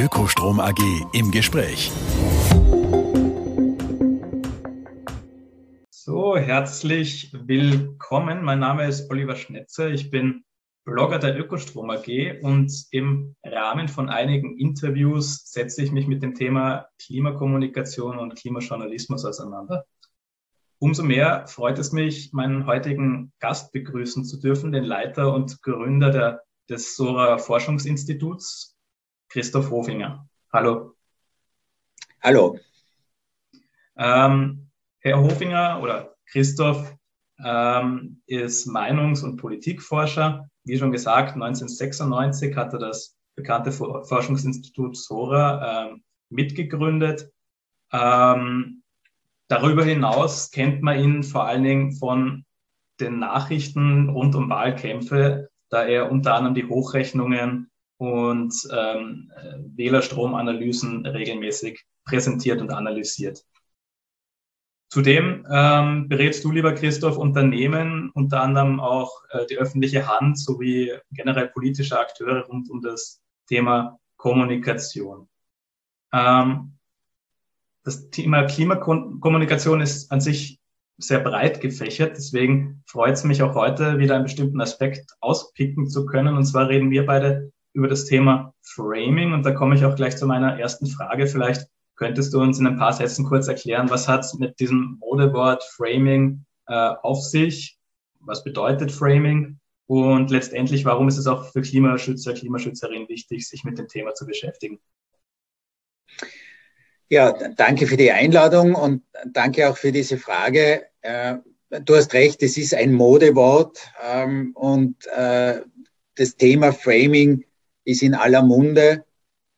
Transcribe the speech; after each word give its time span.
Ökostrom 0.00 0.60
AG 0.60 0.78
im 1.12 1.30
Gespräch. 1.30 1.92
So, 5.90 6.38
herzlich 6.38 7.30
willkommen. 7.34 8.42
Mein 8.42 8.60
Name 8.60 8.88
ist 8.88 9.10
Oliver 9.10 9.36
Schnetzer. 9.36 9.90
Ich 9.90 10.10
bin 10.10 10.44
Blogger 10.86 11.18
der 11.18 11.38
Ökostrom 11.38 11.90
AG 11.90 12.40
und 12.40 12.72
im 12.92 13.36
Rahmen 13.44 13.88
von 13.88 14.08
einigen 14.08 14.56
Interviews 14.56 15.42
setze 15.44 15.82
ich 15.82 15.92
mich 15.92 16.06
mit 16.06 16.22
dem 16.22 16.34
Thema 16.34 16.86
Klimakommunikation 17.04 18.18
und 18.18 18.36
Klimajournalismus 18.36 19.26
auseinander. 19.26 19.84
Umso 20.78 21.02
mehr 21.02 21.46
freut 21.46 21.78
es 21.78 21.92
mich, 21.92 22.32
meinen 22.32 22.64
heutigen 22.64 23.34
Gast 23.38 23.70
begrüßen 23.72 24.24
zu 24.24 24.40
dürfen, 24.40 24.72
den 24.72 24.84
Leiter 24.84 25.34
und 25.34 25.60
Gründer 25.60 26.10
der, 26.10 26.40
des 26.70 26.96
Sora 26.96 27.36
Forschungsinstituts, 27.36 28.69
Christoph 29.30 29.70
Hofinger. 29.70 30.28
Hallo. 30.52 30.94
Hallo. 32.22 32.58
Ähm, 33.96 34.70
Herr 34.98 35.20
Hofinger 35.20 35.80
oder 35.82 36.14
Christoph 36.26 36.94
ähm, 37.42 38.20
ist 38.26 38.66
Meinungs- 38.66 39.24
und 39.24 39.38
Politikforscher. 39.38 40.50
Wie 40.64 40.76
schon 40.76 40.92
gesagt, 40.92 41.32
1996 41.32 42.54
hat 42.56 42.74
er 42.74 42.80
das 42.80 43.16
bekannte 43.34 43.72
Forschungsinstitut 43.72 44.96
SORA 44.96 45.86
ähm, 45.86 46.04
mitgegründet. 46.28 47.30
Ähm, 47.92 48.80
Darüber 49.50 49.82
hinaus 49.84 50.52
kennt 50.52 50.80
man 50.80 51.00
ihn 51.00 51.22
vor 51.24 51.44
allen 51.44 51.64
Dingen 51.64 51.92
von 51.92 52.44
den 53.00 53.18
Nachrichten 53.18 54.08
rund 54.08 54.36
um 54.36 54.48
Wahlkämpfe, 54.48 55.50
da 55.70 55.82
er 55.82 56.12
unter 56.12 56.34
anderem 56.34 56.54
die 56.54 56.66
Hochrechnungen 56.66 57.69
und 58.00 58.54
ähm, 58.72 59.30
Wählerstromanalysen 59.76 61.04
regelmäßig 61.04 61.84
präsentiert 62.06 62.62
und 62.62 62.70
analysiert. 62.70 63.44
Zudem 64.88 65.46
ähm, 65.52 66.08
berätst 66.08 66.42
du, 66.42 66.50
lieber 66.50 66.72
Christoph, 66.72 67.18
Unternehmen, 67.18 68.10
unter 68.14 68.40
anderem 68.40 68.80
auch 68.80 69.22
äh, 69.28 69.44
die 69.50 69.58
öffentliche 69.58 70.08
Hand 70.08 70.38
sowie 70.38 70.94
generell 71.10 71.48
politische 71.48 72.00
Akteure 72.00 72.46
rund 72.46 72.70
um 72.70 72.80
das 72.80 73.20
Thema 73.46 73.98
Kommunikation. 74.16 75.28
Ähm, 76.14 76.78
das 77.84 78.08
Thema 78.08 78.44
Klimakommunikation 78.44 79.82
ist 79.82 80.10
an 80.10 80.22
sich 80.22 80.58
sehr 80.96 81.20
breit 81.20 81.60
gefächert. 81.60 82.16
Deswegen 82.16 82.82
freut 82.86 83.12
es 83.12 83.24
mich 83.24 83.42
auch 83.42 83.54
heute, 83.54 83.98
wieder 83.98 84.14
einen 84.14 84.24
bestimmten 84.24 84.60
Aspekt 84.62 85.12
auspicken 85.20 85.86
zu 85.86 86.06
können. 86.06 86.34
Und 86.34 86.46
zwar 86.46 86.68
reden 86.68 86.90
wir 86.90 87.04
beide 87.04 87.52
über 87.72 87.88
das 87.88 88.04
Thema 88.04 88.54
Framing. 88.62 89.32
Und 89.32 89.44
da 89.44 89.52
komme 89.52 89.74
ich 89.74 89.84
auch 89.84 89.96
gleich 89.96 90.16
zu 90.16 90.26
meiner 90.26 90.58
ersten 90.58 90.86
Frage. 90.86 91.26
Vielleicht 91.26 91.68
könntest 91.96 92.32
du 92.32 92.40
uns 92.40 92.58
in 92.58 92.66
ein 92.66 92.78
paar 92.78 92.92
Sätzen 92.92 93.24
kurz 93.24 93.48
erklären, 93.48 93.90
was 93.90 94.08
hat 94.08 94.24
es 94.24 94.34
mit 94.34 94.58
diesem 94.58 94.98
Modewort 95.00 95.62
Framing 95.62 96.44
äh, 96.66 96.74
auf 97.02 97.22
sich? 97.22 97.78
Was 98.20 98.44
bedeutet 98.44 98.90
Framing? 98.90 99.58
Und 99.86 100.30
letztendlich, 100.30 100.84
warum 100.84 101.08
ist 101.08 101.18
es 101.18 101.26
auch 101.26 101.50
für 101.50 101.62
Klimaschützer, 101.62 102.32
Klimaschützerinnen 102.32 103.08
wichtig, 103.08 103.48
sich 103.48 103.64
mit 103.64 103.76
dem 103.76 103.88
Thema 103.88 104.14
zu 104.14 104.24
beschäftigen? 104.24 104.78
Ja, 107.08 107.32
danke 107.56 107.88
für 107.88 107.96
die 107.96 108.12
Einladung 108.12 108.76
und 108.76 109.02
danke 109.26 109.68
auch 109.68 109.76
für 109.76 109.90
diese 109.90 110.16
Frage. 110.16 110.86
Äh, 111.00 111.38
du 111.84 111.96
hast 111.96 112.14
recht, 112.14 112.40
es 112.42 112.56
ist 112.56 112.72
ein 112.72 112.92
Modewort 112.92 113.78
ähm, 114.00 114.52
und 114.54 115.06
äh, 115.08 115.60
das 116.14 116.36
Thema 116.36 116.72
Framing 116.72 117.44
ist 117.84 118.02
in 118.02 118.14
aller 118.14 118.42
Munde, 118.42 119.04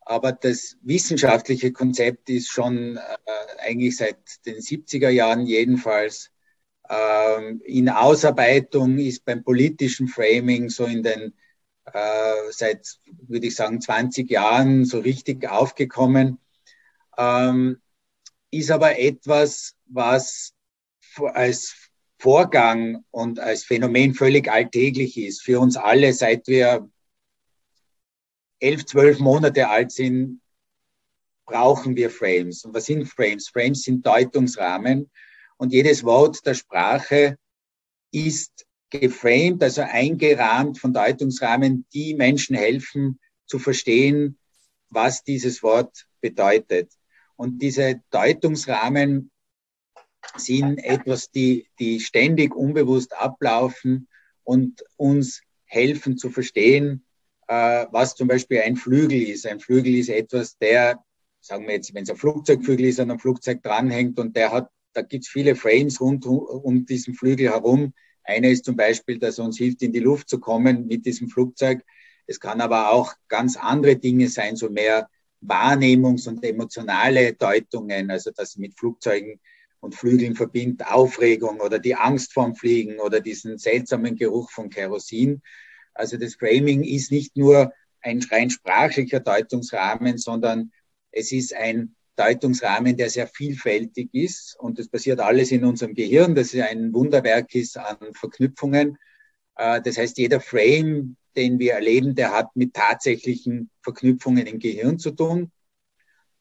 aber 0.01 0.33
das 0.33 0.77
wissenschaftliche 0.83 1.73
Konzept 1.73 2.29
ist 2.31 2.49
schon 2.49 2.97
äh, 2.97 3.01
eigentlich 3.59 3.97
seit 3.97 4.45
den 4.47 4.57
70er 4.57 5.11
Jahren 5.11 5.47
jedenfalls 5.47 6.31
ähm, 6.89 7.61
in 7.65 7.89
Ausarbeitung, 7.89 8.99
ist 8.99 9.25
beim 9.25 9.45
politischen 9.45 10.09
Framing 10.09 10.69
so 10.69 10.85
in 10.85 11.03
den 11.03 11.35
seit, 12.51 13.01
würde 13.27 13.47
ich 13.49 13.57
sagen, 13.57 13.81
20 13.81 14.31
Jahren 14.31 14.85
so 14.85 15.01
richtig 15.01 15.49
aufgekommen. 15.49 16.39
Ähm, 17.19 17.81
ist 18.51 18.71
aber 18.71 18.99
etwas, 18.99 19.75
was 19.87 20.53
als 21.35 21.75
Vorgang 22.19 23.05
und 23.11 23.41
als 23.41 23.65
Phänomen 23.65 24.15
völlig 24.15 24.51
alltäglich 24.51 25.17
ist 25.19 25.43
für 25.43 25.59
uns 25.59 25.77
alle, 25.77 26.13
seit 26.13 26.47
wir 26.47 26.89
elf, 28.63 28.87
zwölf 28.87 29.19
Monate 29.19 29.69
alt 29.69 29.93
sind, 29.93 30.41
brauchen 31.45 31.97
wir 31.97 32.11
Frames. 32.11 32.65
Und 32.65 32.75
was 32.75 32.87
sind 32.87 33.07
Frames? 33.07 33.49
Frames 33.49 33.83
sind 33.83 34.07
Deutungsrahmen 34.07 35.11
und 35.57 35.73
jedes 35.73 36.05
Wort 36.05 36.47
der 36.47 36.55
Sprache 36.55 37.37
ist 38.13 38.67
geframed, 38.91 39.63
also 39.63 39.83
eingerahmt 39.83 40.79
von 40.79 40.93
Deutungsrahmen, 40.93 41.87
die 41.93 42.15
Menschen 42.15 42.55
helfen 42.55 43.19
zu 43.47 43.59
verstehen, 43.59 44.39
was 44.91 45.25
dieses 45.25 45.63
Wort 45.63 46.07
bedeutet. 46.21 46.93
Und 47.37 47.61
diese 47.61 48.03
Deutungsrahmen 48.11 49.31
sind 50.37 50.79
etwas, 50.79 51.31
die, 51.31 51.67
die 51.79 52.01
ständig 52.01 52.55
unbewusst 52.55 53.17
ablaufen 53.17 54.09
und 54.45 54.85
uns 54.97 55.43
helfen 55.65 56.19
zu 56.19 56.31
verstehen, 56.31 57.05
äh, 57.49 57.87
was 57.91 58.15
zum 58.15 58.29
Beispiel 58.29 58.61
ein 58.61 58.77
Flügel 58.77 59.23
ist. 59.23 59.47
Ein 59.47 59.61
Flügel 59.61 59.95
ist 59.95 60.09
etwas, 60.09 60.57
der, 60.59 61.03
sagen 61.41 61.67
wir 61.67 61.75
jetzt, 61.75 61.95
wenn 61.95 62.05
es 62.05 62.11
ein 62.11 62.17
Flugzeugflügel 62.17 62.87
ist, 62.87 63.01
an 63.01 63.11
einem 63.11 63.21
Flugzeug 63.21 63.63
dranhängt 63.63 64.19
und 64.19 64.37
der 64.37 64.53
hat, 64.53 64.71
da 64.93 65.03
gibt 65.03 65.25
es 65.25 65.31
viele 65.31 65.55
Frames 65.55 66.01
rund 66.01 66.27
um 66.27 66.85
diesen 66.87 67.15
Flügel 67.15 67.51
herum. 67.51 67.95
Einer 68.25 68.49
ist 68.49 68.65
zum 68.65 68.77
Beispiel, 68.77 69.19
dass 69.19 69.39
uns 69.39 69.59
hilft, 69.59 69.83
in 69.83 69.93
die 69.93 70.01
Luft 70.01 70.29
zu 70.29 70.39
kommen 70.39 70.87
mit 70.87 71.07
diesem 71.07 71.29
Flugzeug. 71.29 71.83
Es 72.27 72.39
kann 72.39 72.61
aber 72.61 72.93
auch 72.93 73.15
ganz 73.29 73.57
andere 73.57 73.97
Dinge 73.97 74.29
sein, 74.29 74.57
so 74.57 74.71
mehr 74.71 75.09
Wahrnehmungs- 75.41 76.29
und 76.29 76.45
emotionale 76.45 77.33
Deutungen, 77.33 78.11
also 78.11 78.31
dass 78.31 78.57
mit 78.57 78.79
Flugzeugen 78.79 79.41
und 79.81 79.97
Flügeln 79.97 80.37
verbindet, 80.37 80.87
Aufregung 80.87 81.61
oder 81.61 81.81
die 81.81 81.97
Angst 81.97 82.33
vorm 82.33 82.55
Fliegen 82.55 83.01
oder 83.01 83.21
diesen 83.21 83.59
seltsamen 83.59 84.15
Geruch 84.15 84.51
von 84.51 84.71
Kerosin. 84.71 85.43
Also 85.95 86.17
das 86.17 86.35
Framing 86.35 86.83
ist 86.83 87.11
nicht 87.11 87.37
nur 87.37 87.73
ein 88.01 88.23
rein 88.31 88.51
sprachlicher 88.51 89.21
Deutungsrahmen, 89.21 90.19
sondern 90.19 90.73
es 91.11 91.33
ist 91.33 91.55
ein 91.55 91.95
Deutungsrahmen, 92.17 92.97
der 92.97 93.11
sehr 93.11 93.27
vielfältig 93.27 94.11
ist 94.13 94.57
und 94.59 94.79
das 94.79 94.89
passiert 94.89 95.21
alles 95.21 95.51
in 95.51 95.65
unserem 95.65 95.95
Gehirn, 95.95 96.35
das 96.35 96.55
ein 96.55 96.93
Wunderwerk 96.93 97.55
ist 97.55 97.79
an 97.79 97.97
Verknüpfungen. 98.13 98.99
Äh, 99.57 99.81
das 99.81 99.97
heißt, 99.97 100.19
jeder 100.19 100.41
Frame, 100.41 101.17
den 101.37 101.59
wir 101.59 101.73
erleben, 101.73 102.15
der 102.15 102.33
hat 102.33 102.55
mit 102.55 102.75
tatsächlichen 102.75 103.71
Verknüpfungen 103.83 104.47
im 104.47 104.59
Gehirn 104.59 104.99
zu 104.99 105.13
tun. 105.13 105.51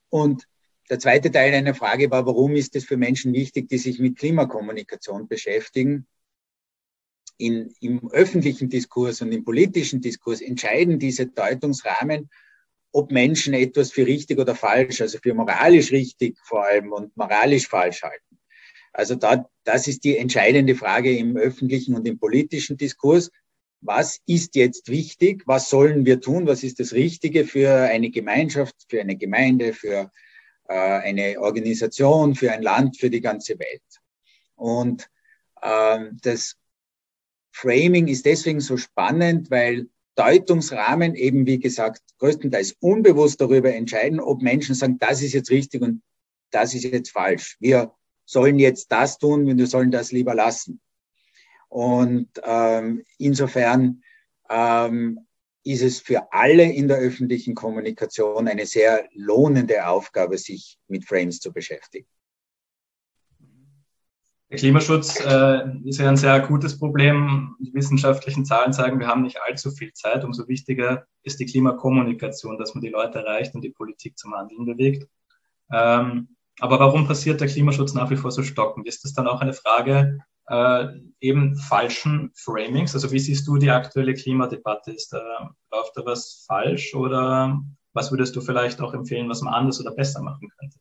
Und 0.09 0.47
der 0.89 0.99
zweite 0.99 1.31
Teil 1.31 1.53
einer 1.53 1.73
Frage 1.73 2.11
war, 2.11 2.25
warum 2.25 2.55
ist 2.57 2.75
es 2.75 2.83
für 2.83 2.97
Menschen 2.97 3.33
wichtig, 3.33 3.69
die 3.69 3.77
sich 3.77 3.99
mit 3.99 4.17
Klimakommunikation 4.17 5.29
beschäftigen? 5.29 6.05
In, 7.41 7.73
Im 7.81 8.11
öffentlichen 8.11 8.69
Diskurs 8.69 9.21
und 9.21 9.31
im 9.31 9.43
politischen 9.43 10.01
Diskurs 10.01 10.41
entscheiden 10.41 10.99
diese 10.99 11.27
Deutungsrahmen, 11.27 12.29
ob 12.91 13.11
Menschen 13.11 13.53
etwas 13.53 13.91
für 13.91 14.05
richtig 14.05 14.37
oder 14.39 14.55
falsch, 14.55 15.01
also 15.01 15.17
für 15.17 15.33
moralisch 15.33 15.91
richtig 15.91 16.37
vor 16.43 16.65
allem 16.65 16.91
und 16.91 17.15
moralisch 17.15 17.67
falsch 17.67 18.03
halten. 18.03 18.37
Also 18.93 19.15
da, 19.15 19.49
das 19.63 19.87
ist 19.87 20.03
die 20.03 20.17
entscheidende 20.17 20.75
Frage 20.75 21.15
im 21.15 21.37
öffentlichen 21.37 21.95
und 21.95 22.05
im 22.07 22.19
politischen 22.19 22.77
Diskurs 22.77 23.31
was 23.81 24.19
ist 24.27 24.55
jetzt 24.55 24.89
wichtig, 24.89 25.43
was 25.47 25.69
sollen 25.69 26.05
wir 26.05 26.21
tun, 26.21 26.45
was 26.47 26.63
ist 26.63 26.79
das 26.79 26.93
Richtige 26.93 27.45
für 27.45 27.71
eine 27.71 28.11
Gemeinschaft, 28.11 28.75
für 28.87 29.01
eine 29.01 29.17
Gemeinde, 29.17 29.73
für 29.73 30.11
äh, 30.67 30.73
eine 30.73 31.41
Organisation, 31.41 32.35
für 32.35 32.51
ein 32.51 32.61
Land, 32.61 32.97
für 32.97 33.09
die 33.09 33.21
ganze 33.21 33.57
Welt. 33.57 33.81
Und 34.55 35.09
ähm, 35.63 36.17
das 36.21 36.57
Framing 37.51 38.07
ist 38.07 38.25
deswegen 38.25 38.61
so 38.61 38.77
spannend, 38.77 39.51
weil 39.51 39.87
Deutungsrahmen 40.15 41.15
eben, 41.15 41.45
wie 41.45 41.59
gesagt, 41.59 42.01
größtenteils 42.19 42.75
unbewusst 42.79 43.39
darüber 43.41 43.73
entscheiden, 43.73 44.19
ob 44.19 44.41
Menschen 44.41 44.75
sagen, 44.75 44.97
das 44.99 45.21
ist 45.21 45.33
jetzt 45.33 45.49
richtig 45.49 45.81
und 45.81 46.01
das 46.51 46.73
ist 46.73 46.83
jetzt 46.83 47.11
falsch. 47.11 47.57
Wir 47.59 47.93
sollen 48.25 48.59
jetzt 48.59 48.91
das 48.91 49.17
tun 49.17 49.49
und 49.49 49.57
wir 49.57 49.67
sollen 49.67 49.91
das 49.91 50.11
lieber 50.11 50.35
lassen. 50.35 50.81
Und 51.69 52.29
ähm, 52.43 53.03
insofern 53.17 54.03
ähm, 54.49 55.25
ist 55.63 55.81
es 55.81 55.99
für 55.99 56.31
alle 56.33 56.63
in 56.63 56.87
der 56.87 56.97
öffentlichen 56.97 57.55
Kommunikation 57.55 58.47
eine 58.47 58.65
sehr 58.65 59.07
lohnende 59.13 59.87
Aufgabe, 59.87 60.37
sich 60.37 60.77
mit 60.87 61.05
Frames 61.05 61.39
zu 61.39 61.53
beschäftigen. 61.53 62.07
Der 64.51 64.57
Klimaschutz 64.57 65.17
äh, 65.21 65.61
ist 65.85 65.99
ja 65.99 66.09
ein 66.09 66.17
sehr 66.17 66.33
akutes 66.33 66.77
Problem. 66.77 67.55
Die 67.61 67.73
wissenschaftlichen 67.73 68.43
Zahlen 68.43 68.73
sagen, 68.73 68.99
wir 68.99 69.07
haben 69.07 69.21
nicht 69.21 69.41
allzu 69.41 69.71
viel 69.71 69.93
Zeit. 69.93 70.25
Umso 70.25 70.45
wichtiger 70.49 71.05
ist 71.23 71.39
die 71.39 71.45
Klimakommunikation, 71.45 72.57
dass 72.57 72.75
man 72.75 72.81
die 72.81 72.89
Leute 72.89 73.19
erreicht 73.19 73.55
und 73.55 73.63
die 73.63 73.69
Politik 73.69 74.17
zum 74.17 74.35
Handeln 74.35 74.65
bewegt. 74.65 75.07
Ähm, 75.71 76.35
aber 76.59 76.81
warum 76.81 77.07
passiert 77.07 77.39
der 77.39 77.47
Klimaschutz 77.47 77.93
nach 77.93 78.09
wie 78.09 78.17
vor 78.17 78.29
so 78.31 78.43
stockend? 78.43 78.87
Ist 78.87 79.05
das 79.05 79.13
dann 79.13 79.25
auch 79.25 79.39
eine 79.39 79.53
Frage 79.53 80.19
äh, 80.47 80.87
eben 81.21 81.55
falschen 81.55 82.31
Framings? 82.35 82.93
Also 82.93 83.09
wie 83.13 83.19
siehst 83.19 83.47
du 83.47 83.55
die 83.55 83.71
aktuelle 83.71 84.15
Klimadebatte? 84.15 84.91
Ist 84.91 85.13
da, 85.13 85.55
läuft 85.71 85.95
da 85.95 86.05
was 86.05 86.43
falsch 86.45 86.93
oder 86.93 87.61
was 87.93 88.11
würdest 88.11 88.35
du 88.35 88.41
vielleicht 88.41 88.81
auch 88.81 88.93
empfehlen, 88.93 89.29
was 89.29 89.41
man 89.41 89.53
anders 89.53 89.79
oder 89.79 89.91
besser 89.91 90.21
machen 90.21 90.49
könnte? 90.59 90.77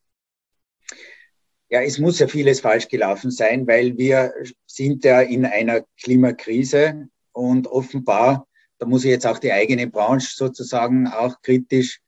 Ja, 1.70 1.82
es 1.82 1.99
muss 1.99 2.19
ja 2.19 2.26
vieles 2.26 2.61
falsch 2.61 2.88
gelaufen 2.88 3.31
sein, 3.31 3.67
weil 3.67 3.96
wir 3.96 4.34
sind 4.67 5.05
ja 5.05 5.20
in 5.20 5.46
einer 5.46 5.84
Klimakrise 6.02 7.08
und 7.32 7.69
offenbar, 7.69 8.49
da 8.78 8.87
muss 8.87 9.05
ich 9.05 9.11
jetzt 9.11 9.26
auch 9.26 9.38
die 9.38 9.52
eigene 9.52 9.87
Branche 9.87 10.34
sozusagen 10.34 11.06
auch 11.06 11.40
kritisch 11.43 12.00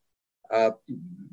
äh, 0.48 0.72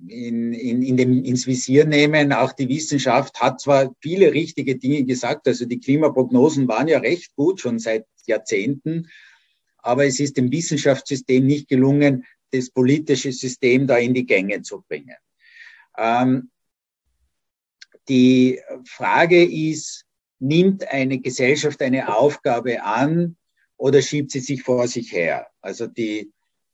in, 0.07 0.53
in, 0.53 0.83
in 0.83 0.97
dem, 0.97 1.23
ins 1.23 1.47
Visier 1.47 1.85
nehmen. 1.85 2.31
Auch 2.31 2.51
die 2.51 2.69
Wissenschaft 2.69 3.41
hat 3.41 3.61
zwar 3.61 3.95
viele 3.99 4.31
richtige 4.31 4.77
Dinge 4.77 5.05
gesagt, 5.05 5.47
also 5.47 5.65
die 5.65 5.79
Klimaprognosen 5.79 6.67
waren 6.67 6.87
ja 6.87 6.99
recht 6.99 7.35
gut 7.35 7.61
schon 7.61 7.79
seit 7.79 8.05
Jahrzehnten, 8.27 9.09
aber 9.79 10.05
es 10.05 10.19
ist 10.19 10.37
dem 10.37 10.51
Wissenschaftssystem 10.51 11.45
nicht 11.45 11.67
gelungen, 11.67 12.25
das 12.51 12.69
politische 12.69 13.31
System 13.31 13.87
da 13.87 13.97
in 13.97 14.13
die 14.13 14.25
Gänge 14.25 14.61
zu 14.61 14.83
bringen. 14.87 15.15
Ähm, 15.97 16.51
die 18.09 18.59
Frage 18.85 19.43
ist, 19.43 20.05
nimmt 20.39 20.87
eine 20.87 21.19
Gesellschaft 21.19 21.81
eine 21.81 22.15
Aufgabe 22.15 22.81
an 22.83 23.37
oder 23.77 24.01
schiebt 24.01 24.31
sie 24.31 24.39
sich 24.39 24.63
vor 24.63 24.87
sich 24.87 25.11
her? 25.11 25.47
Also 25.61 25.87
die 25.87 26.31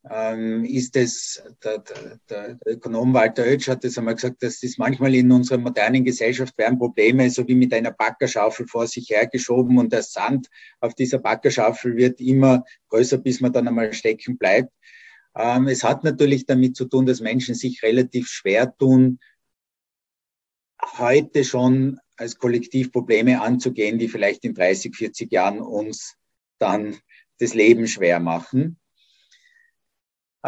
ähm, 0.08 0.64
ist 0.64 0.94
es, 0.96 1.42
der, 1.64 1.78
der, 1.78 2.18
der 2.30 2.58
Ökonom 2.64 3.12
Walter 3.12 3.42
Oetsch 3.42 3.68
hat 3.68 3.82
das 3.82 3.98
einmal 3.98 4.14
gesagt, 4.14 4.42
dass 4.42 4.60
das 4.60 4.78
manchmal 4.78 5.14
in 5.14 5.32
unserer 5.32 5.58
modernen 5.58 6.04
Gesellschaft 6.04 6.56
werden 6.58 6.78
Probleme 6.78 7.28
so 7.28 7.46
wie 7.48 7.56
mit 7.56 7.72
einer 7.74 7.90
Backerschaufel 7.90 8.68
vor 8.68 8.86
sich 8.86 9.10
hergeschoben 9.10 9.78
und 9.78 9.92
der 9.92 10.02
Sand 10.02 10.48
auf 10.80 10.94
dieser 10.94 11.18
Backerschaufel 11.18 11.96
wird 11.96 12.20
immer 12.20 12.64
größer, 12.88 13.18
bis 13.18 13.40
man 13.40 13.52
dann 13.52 13.66
einmal 13.66 13.92
stecken 13.92 14.38
bleibt. 14.38 14.72
Ähm, 15.36 15.66
es 15.66 15.82
hat 15.82 16.04
natürlich 16.04 16.46
damit 16.46 16.76
zu 16.76 16.84
tun, 16.84 17.04
dass 17.04 17.20
Menschen 17.20 17.56
sich 17.56 17.82
relativ 17.82 18.28
schwer 18.28 18.74
tun, 18.76 19.18
heute 20.98 21.44
schon 21.44 21.98
als 22.16 22.38
Kollektiv 22.38 22.92
Probleme 22.92 23.40
anzugehen, 23.40 23.98
die 23.98 24.08
vielleicht 24.08 24.44
in 24.44 24.54
30, 24.54 24.94
40 24.94 25.32
Jahren 25.32 25.60
uns 25.60 26.16
dann 26.58 26.96
das 27.38 27.54
Leben 27.54 27.86
schwer 27.86 28.20
machen. 28.20 28.78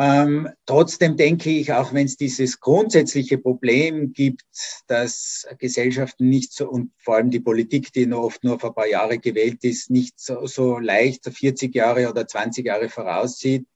Ähm, 0.00 0.48
trotzdem 0.64 1.16
denke 1.16 1.50
ich, 1.50 1.72
auch 1.72 1.92
wenn 1.92 2.06
es 2.06 2.16
dieses 2.16 2.60
grundsätzliche 2.60 3.36
Problem 3.36 4.12
gibt, 4.12 4.44
dass 4.86 5.44
Gesellschaften 5.58 6.28
nicht 6.28 6.52
so 6.52 6.68
und 6.68 6.92
vor 6.98 7.16
allem 7.16 7.30
die 7.30 7.40
Politik, 7.40 7.92
die 7.92 8.06
nur 8.06 8.22
oft 8.22 8.44
nur 8.44 8.60
vor 8.60 8.70
ein 8.70 8.74
paar 8.76 8.86
Jahre 8.86 9.18
gewählt 9.18 9.64
ist, 9.64 9.90
nicht 9.90 10.20
so, 10.20 10.46
so 10.46 10.78
leicht 10.78 11.24
40 11.24 11.74
Jahre 11.74 12.08
oder 12.08 12.28
20 12.28 12.64
Jahre 12.64 12.88
voraussieht, 12.88 13.66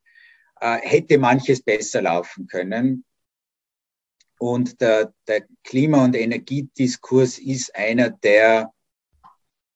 äh, 0.60 0.78
hätte 0.82 1.18
manches 1.18 1.60
besser 1.60 2.02
laufen 2.02 2.46
können. 2.46 3.04
Und 4.42 4.80
der, 4.80 5.14
der 5.28 5.46
Klima- 5.62 6.04
und 6.04 6.16
Energiediskurs 6.16 7.38
ist 7.38 7.76
einer, 7.76 8.10
der 8.10 8.74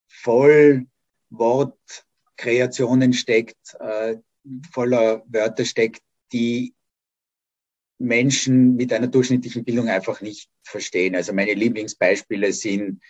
voll 0.08 0.88
Wortkreationen 1.30 3.12
steckt, 3.12 3.76
äh, 3.78 4.16
voller 4.72 5.22
Wörter 5.28 5.64
steckt, 5.64 6.02
die 6.32 6.74
Menschen 7.98 8.74
mit 8.74 8.92
einer 8.92 9.06
durchschnittlichen 9.06 9.64
Bildung 9.64 9.88
einfach 9.88 10.20
nicht 10.20 10.50
verstehen. 10.64 11.14
Also 11.14 11.32
meine 11.32 11.54
Lieblingsbeispiele 11.54 12.52
sind 12.52 13.00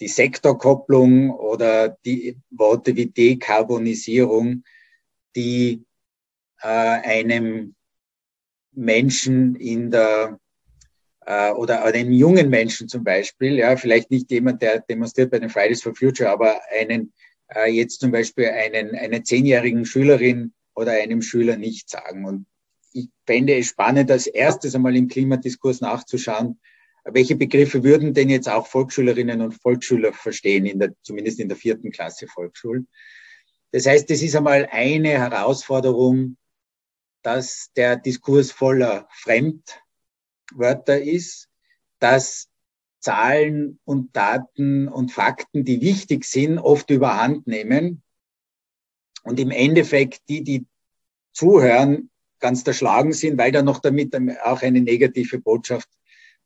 die 0.00 0.08
Sektorkopplung 0.08 1.30
oder 1.30 1.96
die 2.04 2.36
Worte 2.50 2.94
wie 2.94 3.06
Dekarbonisierung, 3.06 4.64
die 5.34 5.82
äh, 6.60 6.66
einem 6.68 7.74
Menschen 8.72 9.54
in 9.54 9.90
der 9.90 10.38
äh, 11.30 11.52
oder 11.52 11.84
einem 11.84 12.12
jungen 12.12 12.50
Menschen 12.50 12.88
zum 12.88 13.04
Beispiel, 13.04 13.56
ja, 13.56 13.76
vielleicht 13.76 14.10
nicht 14.10 14.30
jemand, 14.32 14.62
der 14.62 14.80
demonstriert 14.80 15.30
bei 15.30 15.38
den 15.38 15.48
Fridays 15.48 15.80
for 15.80 15.94
Future, 15.94 16.28
aber 16.28 16.60
einen, 16.76 17.12
äh, 17.54 17.70
jetzt 17.70 18.00
zum 18.00 18.10
Beispiel 18.10 18.46
einen, 18.46 18.96
einer 18.96 19.22
zehnjährigen 19.22 19.86
Schülerin 19.86 20.52
oder 20.74 20.92
einem 20.92 21.22
Schüler 21.22 21.56
nicht 21.56 21.88
sagen. 21.88 22.24
Und 22.24 22.46
ich 22.92 23.08
fände 23.26 23.56
es 23.56 23.68
spannend, 23.68 24.10
als 24.10 24.26
erstes 24.26 24.74
einmal 24.74 24.96
im 24.96 25.06
Klimadiskurs 25.06 25.80
nachzuschauen, 25.80 26.58
welche 27.04 27.36
Begriffe 27.36 27.84
würden 27.84 28.12
denn 28.12 28.28
jetzt 28.28 28.48
auch 28.48 28.66
Volksschülerinnen 28.66 29.40
und 29.40 29.52
Volksschüler 29.52 30.12
verstehen, 30.12 30.66
in 30.66 30.80
der, 30.80 30.94
zumindest 31.02 31.38
in 31.38 31.48
der 31.48 31.56
vierten 31.56 31.92
Klasse 31.92 32.26
Volksschule. 32.26 32.86
Das 33.70 33.86
heißt, 33.86 34.10
das 34.10 34.20
ist 34.20 34.34
einmal 34.34 34.68
eine 34.72 35.10
Herausforderung, 35.10 36.36
dass 37.22 37.70
der 37.76 37.96
Diskurs 37.96 38.50
voller 38.50 39.06
Fremd, 39.12 39.80
Wörter 40.54 41.00
ist, 41.00 41.48
dass 41.98 42.48
Zahlen 43.00 43.78
und 43.84 44.14
Daten 44.14 44.88
und 44.88 45.12
Fakten, 45.12 45.64
die 45.64 45.80
wichtig 45.80 46.24
sind, 46.24 46.58
oft 46.58 46.90
überhand 46.90 47.46
nehmen 47.46 48.02
und 49.22 49.40
im 49.40 49.50
Endeffekt 49.50 50.28
die, 50.28 50.44
die 50.44 50.66
zuhören, 51.32 52.10
ganz 52.40 52.66
erschlagen 52.66 53.12
sind, 53.12 53.38
weil 53.38 53.52
da 53.52 53.62
noch 53.62 53.80
damit 53.80 54.16
auch 54.44 54.62
eine 54.62 54.80
negative 54.80 55.38
Botschaft 55.38 55.88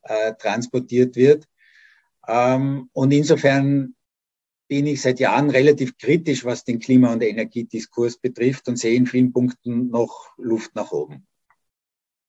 äh, 0.03 0.35
transportiert 0.35 1.17
wird. 1.17 1.47
Ähm, 2.27 2.91
und 2.93 3.13
insofern 3.13 3.95
bin 4.69 4.87
ich 4.87 5.03
seit 5.03 5.21
Jahren 5.21 5.51
relativ 5.51 5.97
kritisch, 5.99 6.45
was 6.45 6.65
den 6.65 6.81
Klima- 6.81 7.13
und 7.13 7.23
Energiediskurs 7.23 8.19
betrifft 8.19 8.69
und 8.69 8.77
sehe 8.77 8.97
in 8.97 9.07
vielen 9.07 9.33
Punkten 9.33 9.91
noch 9.91 10.33
Luft 10.37 10.75
nach 10.75 10.91
oben. 10.91 11.27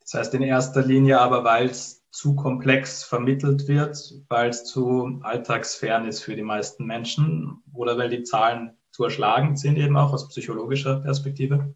Das 0.05 0.13
heißt 0.13 0.33
in 0.35 0.43
erster 0.43 0.83
Linie 0.83 1.19
aber, 1.19 1.43
weil 1.43 1.67
es 1.67 2.05
zu 2.11 2.35
komplex 2.35 3.03
vermittelt 3.03 3.67
wird, 3.67 3.97
weil 4.29 4.49
es 4.49 4.63
zu 4.63 5.19
alltagsfern 5.23 6.07
ist 6.07 6.21
für 6.21 6.35
die 6.35 6.43
meisten 6.43 6.85
Menschen 6.85 7.63
oder 7.73 7.97
weil 7.97 8.09
die 8.09 8.23
Zahlen 8.23 8.77
zu 8.91 9.03
erschlagend 9.03 9.59
sind, 9.59 9.77
eben 9.77 9.97
auch 9.97 10.13
aus 10.13 10.29
psychologischer 10.29 11.01
Perspektive? 11.01 11.73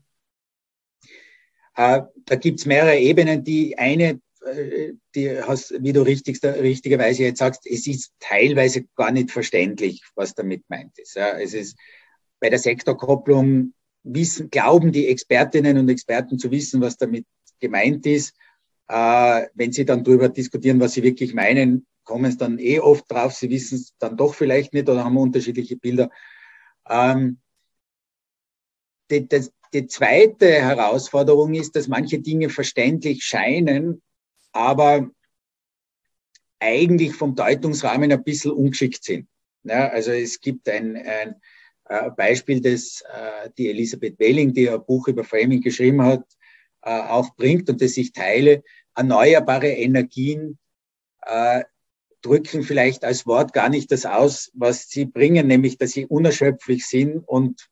Äh, 1.75 2.03
da 2.25 2.35
gibt 2.35 2.59
es 2.59 2.65
mehrere 2.65 2.97
Ebenen. 2.97 3.43
Die 3.43 3.77
eine, 3.77 4.21
äh, 4.45 4.93
die 5.15 5.41
hast, 5.41 5.73
wie 5.81 5.91
du 5.91 6.03
richtig, 6.03 6.41
richtigerweise 6.43 7.23
jetzt 7.23 7.39
sagst, 7.39 7.65
es 7.65 7.87
ist 7.87 8.13
teilweise 8.19 8.85
gar 8.95 9.11
nicht 9.11 9.31
verständlich, 9.31 10.03
was 10.15 10.35
damit 10.35 10.63
meint 10.69 10.97
ist. 10.99 11.17
Es 11.17 11.53
ist 11.53 11.77
bei 12.39 12.49
der 12.49 12.59
Sektorkopplung 12.59 13.73
wissen, 14.03 14.49
glauben 14.49 14.91
die 14.91 15.07
Expertinnen 15.07 15.77
und 15.77 15.89
Experten 15.89 16.37
zu 16.37 16.51
wissen, 16.51 16.79
was 16.79 16.95
damit 16.97 17.25
gemeint 17.59 18.05
ist. 18.05 18.35
Äh, 18.87 19.47
wenn 19.53 19.71
sie 19.71 19.85
dann 19.85 20.03
darüber 20.03 20.29
diskutieren, 20.29 20.79
was 20.79 20.93
sie 20.93 21.03
wirklich 21.03 21.33
meinen, 21.33 21.85
kommen 22.03 22.25
es 22.25 22.37
dann 22.37 22.57
eh 22.57 22.79
oft 22.79 23.09
drauf. 23.11 23.33
Sie 23.33 23.49
wissen 23.49 23.75
es 23.75 23.93
dann 23.99 24.17
doch 24.17 24.33
vielleicht 24.33 24.73
nicht 24.73 24.89
oder 24.89 25.03
haben 25.03 25.17
unterschiedliche 25.17 25.77
Bilder. 25.77 26.09
Ähm, 26.89 27.39
die, 29.11 29.27
das, 29.27 29.51
die 29.73 29.85
zweite 29.85 30.51
Herausforderung 30.51 31.53
ist, 31.53 31.75
dass 31.75 31.87
manche 31.87 32.19
Dinge 32.19 32.49
verständlich 32.49 33.23
scheinen, 33.23 34.01
aber 34.51 35.09
eigentlich 36.59 37.13
vom 37.13 37.35
Deutungsrahmen 37.35 38.11
ein 38.11 38.23
bisschen 38.23 38.51
ungeschickt 38.51 39.03
sind. 39.03 39.27
Ja, 39.63 39.89
also 39.89 40.11
es 40.11 40.39
gibt 40.39 40.67
ein, 40.67 40.95
ein 40.97 41.35
äh, 41.85 42.09
Beispiel, 42.11 42.61
das 42.61 43.03
äh, 43.13 43.49
die 43.57 43.69
Elisabeth 43.69 44.17
Welling, 44.19 44.53
die 44.53 44.69
ein 44.69 44.83
Buch 44.85 45.07
über 45.07 45.23
Framing 45.23 45.61
geschrieben 45.61 46.01
hat, 46.01 46.25
äh, 46.81 46.89
auch 46.89 47.35
bringt 47.35 47.69
und 47.69 47.81
das 47.81 47.97
ich 47.97 48.11
teile. 48.11 48.63
Erneuerbare 48.95 49.69
Energien 49.69 50.57
äh, 51.21 51.63
drücken 52.21 52.63
vielleicht 52.63 53.03
als 53.03 53.25
Wort 53.25 53.53
gar 53.53 53.69
nicht 53.69 53.91
das 53.91 54.05
aus, 54.05 54.51
was 54.53 54.89
sie 54.89 55.05
bringen, 55.05 55.47
nämlich 55.47 55.77
dass 55.77 55.91
sie 55.91 56.05
unerschöpflich 56.05 56.85
sind 56.85 57.19
und 57.27 57.69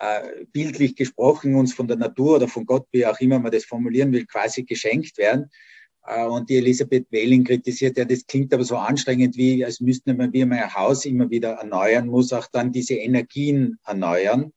äh, 0.00 0.44
bildlich 0.52 0.96
gesprochen 0.96 1.54
uns 1.54 1.72
von 1.72 1.88
der 1.88 1.96
Natur 1.96 2.36
oder 2.36 2.48
von 2.48 2.66
Gott, 2.66 2.86
wie 2.92 3.06
auch 3.06 3.18
immer 3.20 3.38
man 3.38 3.52
das 3.52 3.64
formulieren 3.64 4.12
will, 4.12 4.26
quasi 4.26 4.64
geschenkt 4.64 5.16
werden. 5.16 5.50
Äh, 6.06 6.24
und 6.26 6.50
die 6.50 6.56
Elisabeth 6.56 7.06
Wehling 7.10 7.44
kritisiert, 7.44 7.96
ja, 7.96 8.04
das 8.04 8.26
klingt 8.26 8.52
aber 8.52 8.64
so 8.64 8.76
anstrengend, 8.76 9.36
wie 9.36 9.64
als 9.64 9.80
müsste 9.80 10.12
man, 10.14 10.32
wie 10.32 10.42
ein 10.42 10.74
Haus 10.74 11.04
immer 11.04 11.30
wieder 11.30 11.52
erneuern 11.52 12.08
muss, 12.08 12.32
auch 12.32 12.46
dann 12.46 12.72
diese 12.72 12.94
Energien 12.94 13.78
erneuern. 13.86 14.52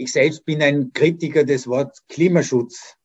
Ich 0.00 0.12
selbst 0.12 0.46
bin 0.46 0.62
ein 0.62 0.94
Kritiker 0.94 1.44
des 1.44 1.66
Wortes 1.66 2.02
Klimaschutz, 2.08 2.96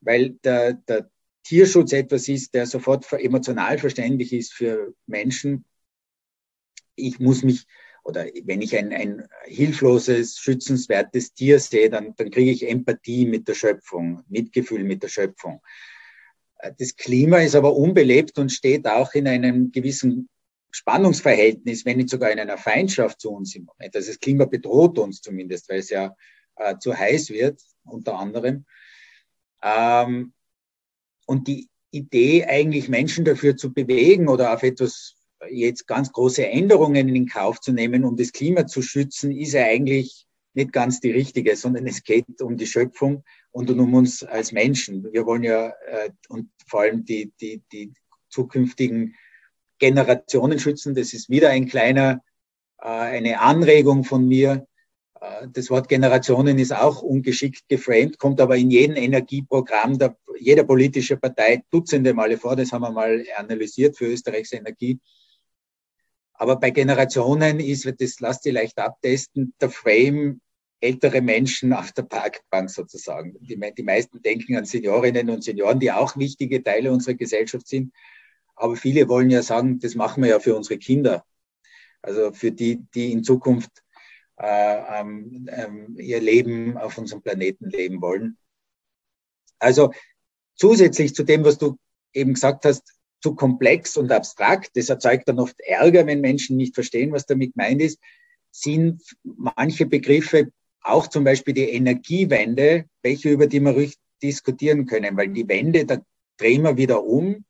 weil 0.00 0.30
der, 0.44 0.74
der 0.74 1.10
Tierschutz 1.44 1.94
etwas 1.94 2.28
ist, 2.28 2.52
der 2.52 2.66
sofort 2.66 3.10
emotional 3.10 3.78
verständlich 3.78 4.34
ist 4.34 4.52
für 4.52 4.92
Menschen. 5.06 5.64
Ich 6.94 7.18
muss 7.20 7.42
mich 7.42 7.64
oder 8.04 8.26
wenn 8.44 8.60
ich 8.60 8.76
ein, 8.76 8.92
ein 8.92 9.26
hilfloses, 9.46 10.38
schützenswertes 10.38 11.32
Tier 11.32 11.58
sehe, 11.58 11.88
dann, 11.88 12.14
dann 12.16 12.30
kriege 12.30 12.50
ich 12.50 12.68
Empathie 12.68 13.24
mit 13.24 13.48
der 13.48 13.54
Schöpfung, 13.54 14.22
Mitgefühl 14.28 14.84
mit 14.84 15.02
der 15.02 15.08
Schöpfung. 15.08 15.62
Das 16.78 16.96
Klima 16.96 17.38
ist 17.38 17.54
aber 17.54 17.74
unbelebt 17.74 18.38
und 18.38 18.52
steht 18.52 18.86
auch 18.86 19.14
in 19.14 19.26
einem 19.26 19.72
gewissen 19.72 20.28
Spannungsverhältnis, 20.70 21.84
wenn 21.84 21.98
nicht 21.98 22.10
sogar 22.10 22.30
in 22.30 22.38
einer 22.38 22.58
Feindschaft 22.58 23.20
zu 23.20 23.30
uns 23.30 23.54
im 23.54 23.64
Moment. 23.64 23.94
Also 23.94 24.08
das 24.08 24.20
Klima 24.20 24.44
bedroht 24.44 24.98
uns 24.98 25.20
zumindest, 25.20 25.68
weil 25.68 25.78
es 25.78 25.90
ja 25.90 26.14
äh, 26.56 26.76
zu 26.78 26.96
heiß 26.96 27.30
wird, 27.30 27.60
unter 27.84 28.18
anderem. 28.18 28.66
Ähm, 29.62 30.32
und 31.26 31.48
die 31.48 31.68
Idee, 31.90 32.44
eigentlich 32.44 32.88
Menschen 32.88 33.24
dafür 33.24 33.56
zu 33.56 33.72
bewegen 33.72 34.28
oder 34.28 34.52
auf 34.52 34.62
etwas 34.62 35.14
jetzt 35.50 35.86
ganz 35.86 36.12
große 36.12 36.46
Änderungen 36.46 37.14
in 37.14 37.26
Kauf 37.26 37.60
zu 37.60 37.72
nehmen, 37.72 38.04
um 38.04 38.16
das 38.16 38.32
Klima 38.32 38.66
zu 38.66 38.82
schützen, 38.82 39.32
ist 39.32 39.52
ja 39.52 39.64
eigentlich 39.64 40.26
nicht 40.54 40.72
ganz 40.72 41.00
die 41.00 41.10
richtige, 41.10 41.54
sondern 41.56 41.86
es 41.86 42.02
geht 42.02 42.40
um 42.40 42.56
die 42.56 42.66
Schöpfung 42.66 43.24
und 43.50 43.70
um 43.70 43.94
uns 43.94 44.22
als 44.22 44.52
Menschen. 44.52 45.04
Wir 45.12 45.26
wollen 45.26 45.42
ja 45.42 45.68
äh, 45.86 46.10
und 46.28 46.50
vor 46.66 46.80
allem 46.80 47.04
die, 47.04 47.32
die, 47.40 47.62
die 47.70 47.92
zukünftigen 48.30 49.14
Generationen 49.78 50.58
schützen. 50.58 50.94
Das 50.94 51.12
ist 51.12 51.30
wieder 51.30 51.50
ein 51.50 51.66
kleiner, 51.66 52.22
äh, 52.78 52.86
eine 52.86 53.40
Anregung 53.40 54.04
von 54.04 54.26
mir. 54.26 54.66
Äh, 55.20 55.48
das 55.52 55.70
Wort 55.70 55.88
Generationen 55.88 56.58
ist 56.58 56.72
auch 56.72 57.02
ungeschickt 57.02 57.68
geframed, 57.68 58.18
kommt 58.18 58.40
aber 58.40 58.56
in 58.56 58.70
jedem 58.70 58.96
Energieprogramm 58.96 59.98
der, 59.98 60.16
jeder 60.38 60.64
politische 60.64 61.16
Partei 61.16 61.62
dutzende 61.70 62.14
Male 62.14 62.38
vor. 62.38 62.56
Das 62.56 62.72
haben 62.72 62.82
wir 62.82 62.92
mal 62.92 63.24
analysiert 63.36 63.96
für 63.96 64.06
Österreichs 64.06 64.52
Energie. 64.52 64.98
Aber 66.34 66.56
bei 66.56 66.70
Generationen 66.70 67.60
ist, 67.60 67.90
das 67.98 68.20
lasst 68.20 68.44
ihr 68.46 68.52
leicht 68.52 68.78
abtesten, 68.78 69.54
der 69.60 69.70
Frame 69.70 70.40
ältere 70.80 71.22
Menschen 71.22 71.72
auf 71.72 71.92
der 71.92 72.02
Parkbank 72.02 72.70
sozusagen. 72.70 73.36
Die, 73.40 73.58
die 73.76 73.82
meisten 73.82 74.20
denken 74.20 74.56
an 74.56 74.64
Seniorinnen 74.64 75.30
und 75.30 75.42
Senioren, 75.42 75.80
die 75.80 75.90
auch 75.90 76.16
wichtige 76.16 76.62
Teile 76.62 76.92
unserer 76.92 77.14
Gesellschaft 77.14 77.66
sind. 77.66 77.92
Aber 78.56 78.76
viele 78.76 79.08
wollen 79.08 79.30
ja 79.30 79.42
sagen, 79.42 79.78
das 79.78 79.94
machen 79.94 80.22
wir 80.22 80.30
ja 80.30 80.40
für 80.40 80.56
unsere 80.56 80.78
Kinder. 80.78 81.24
Also 82.02 82.32
für 82.32 82.52
die, 82.52 82.82
die 82.94 83.12
in 83.12 83.22
Zukunft 83.22 83.82
äh, 84.38 85.00
ähm, 85.00 85.48
ähm, 85.50 85.96
ihr 85.98 86.20
Leben 86.20 86.76
auf 86.76 86.98
unserem 86.98 87.22
Planeten 87.22 87.70
leben 87.70 88.00
wollen. 88.00 88.36
Also 89.58 89.92
zusätzlich 90.54 91.14
zu 91.14 91.22
dem, 91.22 91.44
was 91.44 91.58
du 91.58 91.78
eben 92.12 92.34
gesagt 92.34 92.64
hast, 92.64 92.96
zu 93.22 93.34
komplex 93.34 93.96
und 93.96 94.12
abstrakt, 94.12 94.70
das 94.74 94.88
erzeugt 94.88 95.28
dann 95.28 95.38
oft 95.38 95.58
Ärger, 95.60 96.06
wenn 96.06 96.20
Menschen 96.20 96.56
nicht 96.56 96.74
verstehen, 96.74 97.12
was 97.12 97.26
damit 97.26 97.54
gemeint 97.54 97.80
ist, 97.80 97.98
sind 98.50 99.02
manche 99.22 99.86
Begriffe, 99.86 100.50
auch 100.82 101.08
zum 101.08 101.24
Beispiel 101.24 101.54
die 101.54 101.70
Energiewende, 101.70 102.84
welche 103.02 103.30
über 103.30 103.46
die 103.46 103.60
wir 103.60 103.72
ruhig 103.72 103.96
diskutieren 104.22 104.86
können, 104.86 105.16
weil 105.16 105.28
die 105.28 105.48
Wende, 105.48 105.84
da 105.84 105.98
drehen 106.38 106.62
wir 106.62 106.76
wieder 106.76 107.04
um. 107.04 107.44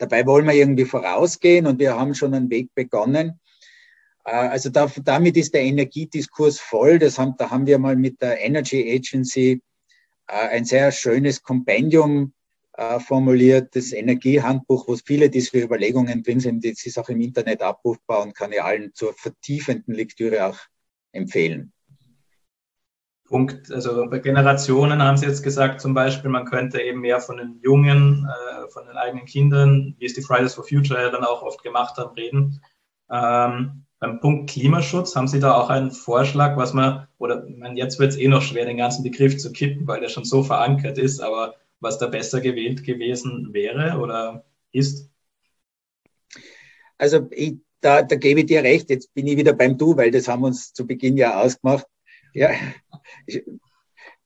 Dabei 0.00 0.24
wollen 0.24 0.46
wir 0.46 0.54
irgendwie 0.54 0.86
vorausgehen 0.86 1.66
und 1.66 1.78
wir 1.78 1.94
haben 1.94 2.14
schon 2.14 2.32
einen 2.32 2.48
Weg 2.48 2.74
begonnen. 2.74 3.38
Äh, 4.24 4.30
also 4.30 4.70
da, 4.70 4.90
damit 5.04 5.36
ist 5.36 5.52
der 5.52 5.60
Energiediskurs 5.60 6.58
voll. 6.58 6.98
Das 6.98 7.18
haben, 7.18 7.34
da 7.36 7.50
haben 7.50 7.66
wir 7.66 7.78
mal 7.78 7.96
mit 7.96 8.22
der 8.22 8.40
Energy 8.40 8.90
Agency 8.90 9.60
äh, 10.26 10.32
ein 10.32 10.64
sehr 10.64 10.90
schönes 10.90 11.42
Kompendium 11.42 12.32
äh, 12.78 12.98
formuliert, 12.98 13.76
das 13.76 13.92
Energiehandbuch, 13.92 14.88
wo 14.88 14.96
viele 14.96 15.28
dieser 15.28 15.58
Überlegungen 15.58 16.22
drin 16.22 16.40
sind. 16.40 16.64
Das 16.64 16.86
ist 16.86 16.98
auch 16.98 17.10
im 17.10 17.20
Internet 17.20 17.60
abrufbar 17.60 18.22
und 18.22 18.34
kann 18.34 18.52
ich 18.52 18.62
allen 18.62 18.94
zur 18.94 19.12
vertiefenden 19.12 19.92
Lektüre 19.92 20.46
auch 20.46 20.58
empfehlen. 21.12 21.74
Punkt, 23.30 23.70
also 23.70 24.10
bei 24.10 24.18
Generationen 24.18 25.00
haben 25.00 25.16
Sie 25.16 25.24
jetzt 25.24 25.42
gesagt, 25.42 25.80
zum 25.80 25.94
Beispiel, 25.94 26.30
man 26.30 26.46
könnte 26.46 26.82
eben 26.82 27.00
mehr 27.00 27.20
von 27.20 27.36
den 27.36 27.60
Jungen, 27.62 28.28
äh, 28.28 28.68
von 28.70 28.84
den 28.86 28.96
eigenen 28.96 29.24
Kindern, 29.24 29.94
wie 29.98 30.06
es 30.06 30.14
die 30.14 30.22
Fridays 30.22 30.54
for 30.54 30.64
Future 30.64 31.10
dann 31.12 31.24
auch 31.24 31.42
oft 31.42 31.62
gemacht 31.62 31.96
haben, 31.96 32.14
reden. 32.16 32.60
Ähm, 33.08 33.86
beim 34.00 34.18
Punkt 34.18 34.50
Klimaschutz 34.50 35.14
haben 35.14 35.28
Sie 35.28 35.38
da 35.38 35.54
auch 35.54 35.70
einen 35.70 35.92
Vorschlag, 35.92 36.56
was 36.56 36.74
man, 36.74 37.06
oder 37.18 37.46
man, 37.48 37.76
jetzt 37.76 38.00
wird 38.00 38.10
es 38.10 38.18
eh 38.18 38.26
noch 38.26 38.42
schwer, 38.42 38.66
den 38.66 38.78
ganzen 38.78 39.04
Begriff 39.04 39.38
zu 39.38 39.52
kippen, 39.52 39.86
weil 39.86 40.00
der 40.00 40.08
schon 40.08 40.24
so 40.24 40.42
verankert 40.42 40.98
ist, 40.98 41.20
aber 41.20 41.54
was 41.78 41.98
da 41.98 42.08
besser 42.08 42.40
gewählt 42.40 42.82
gewesen 42.82 43.50
wäre 43.52 43.98
oder 43.98 44.44
ist? 44.72 45.08
Also 46.98 47.28
ich, 47.30 47.58
da, 47.80 48.02
da 48.02 48.16
gebe 48.16 48.40
ich 48.40 48.46
dir 48.46 48.64
recht, 48.64 48.90
jetzt 48.90 49.14
bin 49.14 49.28
ich 49.28 49.36
wieder 49.36 49.52
beim 49.52 49.78
Du, 49.78 49.96
weil 49.96 50.10
das 50.10 50.26
haben 50.26 50.42
wir 50.42 50.48
uns 50.48 50.72
zu 50.72 50.84
Beginn 50.84 51.16
ja 51.16 51.40
ausgemacht. 51.40 51.86
Ja, 52.32 52.50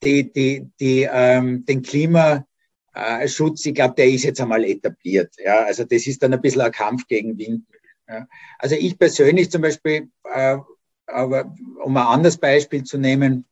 die, 0.02 0.32
die, 0.32 0.70
die, 0.78 1.08
ähm, 1.10 1.64
den 1.64 1.82
Klimaschutz, 1.82 3.66
ich 3.66 3.74
glaube, 3.74 3.94
der 3.94 4.08
ist 4.08 4.24
jetzt 4.24 4.40
einmal 4.40 4.64
etabliert. 4.64 5.34
Ja, 5.38 5.64
also 5.64 5.84
das 5.84 6.06
ist 6.06 6.22
dann 6.22 6.34
ein 6.34 6.40
bisschen 6.40 6.60
ein 6.60 6.72
Kampf 6.72 7.06
gegen 7.06 7.38
Windmühlen. 7.38 7.82
Ja. 8.08 8.26
Also 8.58 8.74
ich 8.74 8.98
persönlich 8.98 9.50
zum 9.50 9.62
Beispiel, 9.62 10.10
äh, 10.24 10.58
aber 11.06 11.54
um 11.82 11.96
ein 11.96 12.06
anderes 12.06 12.36
Beispiel 12.36 12.84
zu 12.84 12.98
nehmen, 12.98 13.46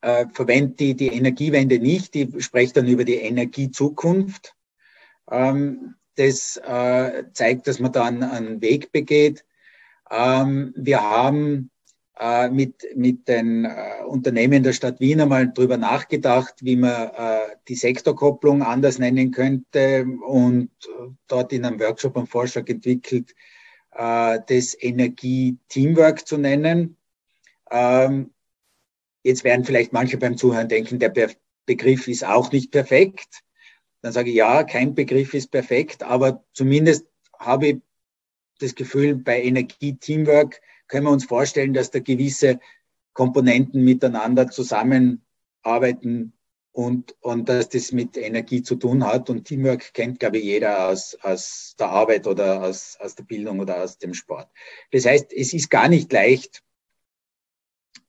äh, 0.00 0.26
verwendet 0.32 0.80
die, 0.80 0.94
die 0.94 1.08
Energiewende 1.08 1.78
nicht, 1.78 2.14
die 2.14 2.30
spricht 2.40 2.76
dann 2.76 2.86
über 2.86 3.04
die 3.04 3.16
Energiezukunft. 3.16 4.54
Ähm, 5.30 5.94
das 6.16 6.56
äh, 6.58 7.24
zeigt, 7.32 7.66
dass 7.66 7.80
man 7.80 7.92
da 7.92 8.04
einen, 8.04 8.22
einen 8.22 8.60
Weg 8.60 8.92
begeht. 8.92 9.44
Ähm, 10.10 10.72
wir 10.76 11.02
haben 11.02 11.70
äh, 12.18 12.48
mit, 12.48 12.86
mit 12.94 13.28
den 13.28 13.64
äh, 13.64 14.04
Unternehmen 14.06 14.62
der 14.62 14.72
Stadt 14.72 15.00
Wien 15.00 15.20
einmal 15.20 15.52
drüber 15.52 15.76
nachgedacht, 15.76 16.54
wie 16.60 16.76
man 16.76 17.08
äh, 17.08 17.56
die 17.68 17.74
Sektorkopplung 17.74 18.62
anders 18.62 18.98
nennen 18.98 19.30
könnte 19.30 20.06
und 20.26 20.70
dort 21.26 21.52
in 21.52 21.64
einem 21.64 21.80
Workshop 21.80 22.16
einen 22.16 22.26
Vorschlag 22.26 22.68
entwickelt, 22.68 23.34
äh, 23.92 24.38
das 24.46 24.76
Energie-Teamwork 24.80 26.26
zu 26.26 26.38
nennen. 26.38 26.96
Ähm, 27.70 28.30
Jetzt 29.24 29.42
werden 29.42 29.64
vielleicht 29.64 29.94
manche 29.94 30.18
beim 30.18 30.36
Zuhören 30.36 30.68
denken, 30.68 30.98
der 30.98 31.30
Begriff 31.64 32.08
ist 32.08 32.24
auch 32.24 32.52
nicht 32.52 32.70
perfekt. 32.70 33.40
Dann 34.02 34.12
sage 34.12 34.28
ich, 34.28 34.36
ja, 34.36 34.64
kein 34.64 34.94
Begriff 34.94 35.32
ist 35.32 35.50
perfekt, 35.50 36.02
aber 36.02 36.44
zumindest 36.52 37.06
habe 37.38 37.66
ich 37.68 37.76
das 38.58 38.74
Gefühl, 38.74 39.16
bei 39.16 39.42
Energie-Teamwork 39.42 40.60
können 40.94 41.06
wir 41.06 41.10
uns 41.10 41.24
vorstellen, 41.24 41.74
dass 41.74 41.90
da 41.90 41.98
gewisse 41.98 42.60
Komponenten 43.14 43.82
miteinander 43.82 44.48
zusammenarbeiten 44.48 46.34
und, 46.70 47.16
und 47.20 47.48
dass 47.48 47.68
das 47.68 47.90
mit 47.90 48.16
Energie 48.16 48.62
zu 48.62 48.76
tun 48.76 49.04
hat. 49.04 49.28
Und 49.28 49.44
Teamwork 49.44 49.92
kennt, 49.92 50.20
glaube 50.20 50.38
ich, 50.38 50.44
jeder 50.44 50.86
aus, 50.86 51.18
aus 51.20 51.74
der 51.80 51.88
Arbeit 51.88 52.28
oder 52.28 52.62
aus, 52.62 52.96
aus 53.00 53.16
der 53.16 53.24
Bildung 53.24 53.58
oder 53.58 53.82
aus 53.82 53.98
dem 53.98 54.14
Sport. 54.14 54.48
Das 54.92 55.04
heißt, 55.04 55.32
es 55.32 55.52
ist 55.52 55.68
gar 55.68 55.88
nicht 55.88 56.12
leicht, 56.12 56.62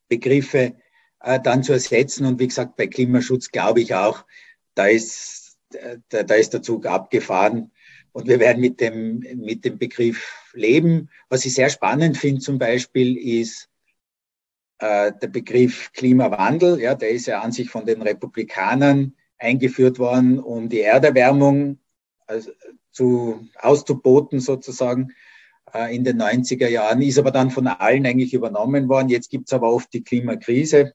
Begriffe 0.08 0.76
äh, 1.22 1.40
dann 1.40 1.64
zu 1.64 1.74
ersetzen. 1.74 2.28
Und 2.28 2.40
wie 2.40 2.50
gesagt, 2.50 2.76
bei 2.76 2.86
Klimaschutz 2.86 3.50
glaube 3.50 3.82
ich 3.82 3.96
auch, 3.96 4.26
da 4.76 4.86
ist, 4.86 5.58
da, 6.10 6.22
da 6.22 6.36
ist 6.36 6.54
der 6.54 6.62
Zug 6.62 6.86
abgefahren. 6.86 7.72
Und 8.16 8.30
wir 8.30 8.40
werden 8.40 8.62
mit 8.62 8.80
dem, 8.80 9.20
mit 9.36 9.66
dem 9.66 9.78
Begriff 9.78 10.50
leben. 10.54 11.10
Was 11.28 11.46
ich 11.46 11.54
sehr 11.54 11.70
spannend 11.70 12.16
finde 12.16 12.40
zum 12.40 12.58
Beispiel 12.58 13.18
ist 13.18 13.70
äh, 14.80 15.12
der 15.22 15.28
Begriff 15.28 15.92
Klimawandel. 15.92 16.80
Ja, 16.80 16.96
der 16.96 17.10
ist 17.10 17.26
ja 17.26 17.42
an 17.42 17.52
sich 17.52 17.70
von 17.70 17.86
den 17.86 18.02
Republikanern 18.02 19.18
eingeführt 19.38 20.00
worden, 20.00 20.40
um 20.40 20.70
die 20.70 20.80
Erderwärmung 20.80 21.80
also, 22.26 22.52
zu, 22.90 23.50
auszuboten 23.60 24.40
sozusagen 24.40 25.12
äh, 25.74 25.94
in 25.94 26.06
den 26.06 26.22
90er 26.22 26.70
Jahren, 26.70 27.02
ist 27.02 27.20
aber 27.20 27.32
dann 27.32 27.52
von 27.52 27.68
allen 27.68 28.06
eigentlich 28.06 28.34
übernommen 28.34 28.88
worden. 28.88 29.10
Jetzt 29.10 29.30
gibt 29.30 29.50
es 29.50 29.54
aber 29.54 29.74
oft 29.74 29.92
die 29.92 30.06
Klimakrise. 30.06 30.94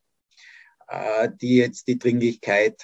Äh, 0.88 1.28
die 1.38 1.56
jetzt 1.56 1.86
die 1.86 1.98
Dringlichkeit 1.98 2.82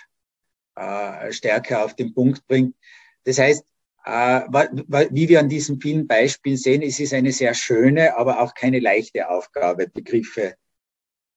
äh, 0.74 1.32
stärker 1.32 1.86
auf 1.86 1.96
den 1.96 2.12
Punkt 2.12 2.46
bringt. 2.46 2.76
Das 3.24 3.38
heißt, 3.38 3.64
wie 4.06 5.28
wir 5.28 5.40
an 5.40 5.48
diesen 5.48 5.80
vielen 5.80 6.06
Beispielen 6.06 6.56
sehen, 6.56 6.82
es 6.82 7.00
ist 7.00 7.12
eine 7.12 7.32
sehr 7.32 7.54
schöne, 7.54 8.16
aber 8.16 8.40
auch 8.40 8.54
keine 8.54 8.78
leichte 8.78 9.28
Aufgabe, 9.28 9.88
Begriffe 9.88 10.54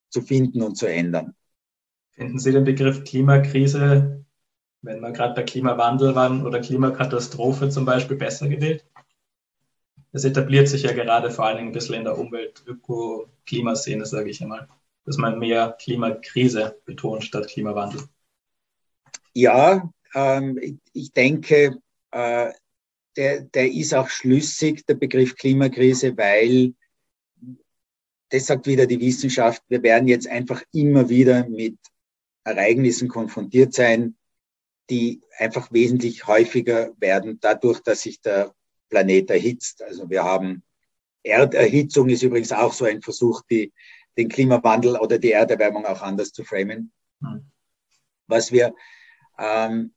zu 0.08 0.22
finden 0.22 0.62
und 0.62 0.76
zu 0.76 0.86
ändern. 0.86 1.34
Finden 2.12 2.38
Sie 2.38 2.52
den 2.52 2.64
Begriff 2.64 3.04
Klimakrise, 3.04 4.24
wenn 4.82 5.00
wir 5.00 5.10
gerade 5.10 5.34
bei 5.34 5.42
Klimawandel 5.42 6.14
waren 6.14 6.46
oder 6.46 6.60
Klimakatastrophe 6.60 7.68
zum 7.70 7.84
Beispiel, 7.84 8.16
besser 8.16 8.48
gewählt? 8.48 8.84
Es 10.12 10.24
etabliert 10.24 10.68
sich 10.68 10.82
ja 10.82 10.92
gerade 10.92 11.30
vor 11.30 11.46
allen 11.46 11.56
Dingen 11.56 11.68
ein 11.70 11.74
bisschen 11.74 11.94
in 11.96 12.04
der 12.04 12.18
Umwelt-Öko-Klimaszene, 12.18 14.06
sage 14.06 14.30
ich 14.30 14.42
einmal 14.42 14.68
dass 15.04 15.16
man 15.16 15.38
mehr 15.38 15.76
Klimakrise 15.80 16.80
betont 16.84 17.24
statt 17.24 17.48
Klimawandel? 17.48 18.02
Ja, 19.32 19.90
ähm, 20.14 20.78
ich 20.92 21.12
denke, 21.12 21.80
äh, 22.10 22.52
der, 23.20 23.42
der 23.42 23.70
ist 23.70 23.92
auch 23.92 24.08
schlüssig, 24.08 24.86
der 24.86 24.94
Begriff 24.94 25.36
Klimakrise, 25.36 26.16
weil 26.16 26.72
das 28.30 28.46
sagt 28.46 28.66
wieder 28.66 28.86
die 28.86 28.98
Wissenschaft, 28.98 29.62
wir 29.68 29.82
werden 29.82 30.08
jetzt 30.08 30.26
einfach 30.26 30.62
immer 30.72 31.10
wieder 31.10 31.46
mit 31.46 31.76
Ereignissen 32.44 33.08
konfrontiert 33.08 33.74
sein, 33.74 34.16
die 34.88 35.20
einfach 35.36 35.70
wesentlich 35.70 36.26
häufiger 36.26 36.94
werden, 36.96 37.38
dadurch, 37.42 37.80
dass 37.80 38.00
sich 38.00 38.22
der 38.22 38.54
Planet 38.88 39.28
erhitzt. 39.28 39.82
Also 39.82 40.08
wir 40.08 40.24
haben 40.24 40.62
Erderhitzung 41.22 42.08
ist 42.08 42.22
übrigens 42.22 42.52
auch 42.52 42.72
so 42.72 42.86
ein 42.86 43.02
Versuch, 43.02 43.42
die, 43.50 43.70
den 44.16 44.30
Klimawandel 44.30 44.96
oder 44.96 45.18
die 45.18 45.32
Erderwärmung 45.32 45.84
auch 45.84 46.00
anders 46.00 46.32
zu 46.32 46.42
framen. 46.42 46.90
Mhm. 47.20 47.44
Was 48.28 48.50
wir, 48.50 48.74
ähm, 49.38 49.92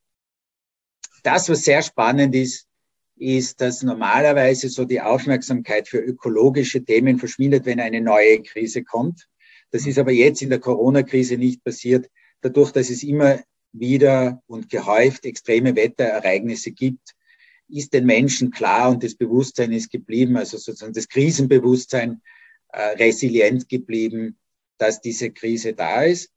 das, 1.24 1.48
was 1.48 1.63
sehr 1.63 1.82
spannend 1.82 2.36
ist, 2.36 2.68
ist, 3.15 3.62
dass 3.62 3.84
normalerweise 3.84 4.70
so 4.70 4.86
die 4.86 5.01
Aufmerksamkeit 5.01 5.88
für 5.88 6.00
ökologische 6.00 6.84
Themen 6.84 7.20
verschwindet, 7.20 7.65
wenn 7.65 7.79
eine 7.79 8.01
neue 8.01 8.41
Krise 8.41 8.84
kommt. 8.84 9.27
Das 9.72 9.86
ist 9.86 9.98
aber 9.98 10.12
jetzt 10.12 10.41
in 10.41 10.50
der 10.50 10.60
Corona-Krise 10.60 11.38
nicht 11.38 11.63
passiert, 11.63 12.10
dadurch, 12.41 12.72
dass 12.72 12.89
es 12.89 13.03
immer 13.03 13.39
wieder 13.72 14.41
und 14.46 14.70
gehäuft 14.70 15.25
extreme 15.25 15.75
Wetterereignisse 15.75 16.72
gibt, 16.72 17.15
ist 17.70 17.93
den 17.93 18.05
Menschen 18.05 18.51
klar 18.51 18.91
und 18.91 19.03
das 19.03 19.15
Bewusstsein 19.15 19.72
ist 19.72 19.89
geblieben, 19.91 20.38
also 20.38 20.58
sozusagen 20.58 20.93
das 20.93 21.08
Krisenbewusstsein 21.08 22.22
äh, 22.70 22.82
resilient 22.82 23.67
geblieben, 23.67 24.38
dass 24.77 25.01
diese 25.01 25.32
Krise 25.32 25.74
da 25.74 26.03
ist. 26.03 26.32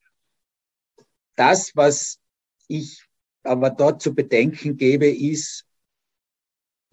Das, 1.35 1.73
was 1.75 2.19
ich 2.69 3.03
aber 3.43 3.71
dort 3.71 4.01
zu 4.01 4.15
bedenken 4.15 4.77
gebe, 4.77 5.09
ist, 5.09 5.66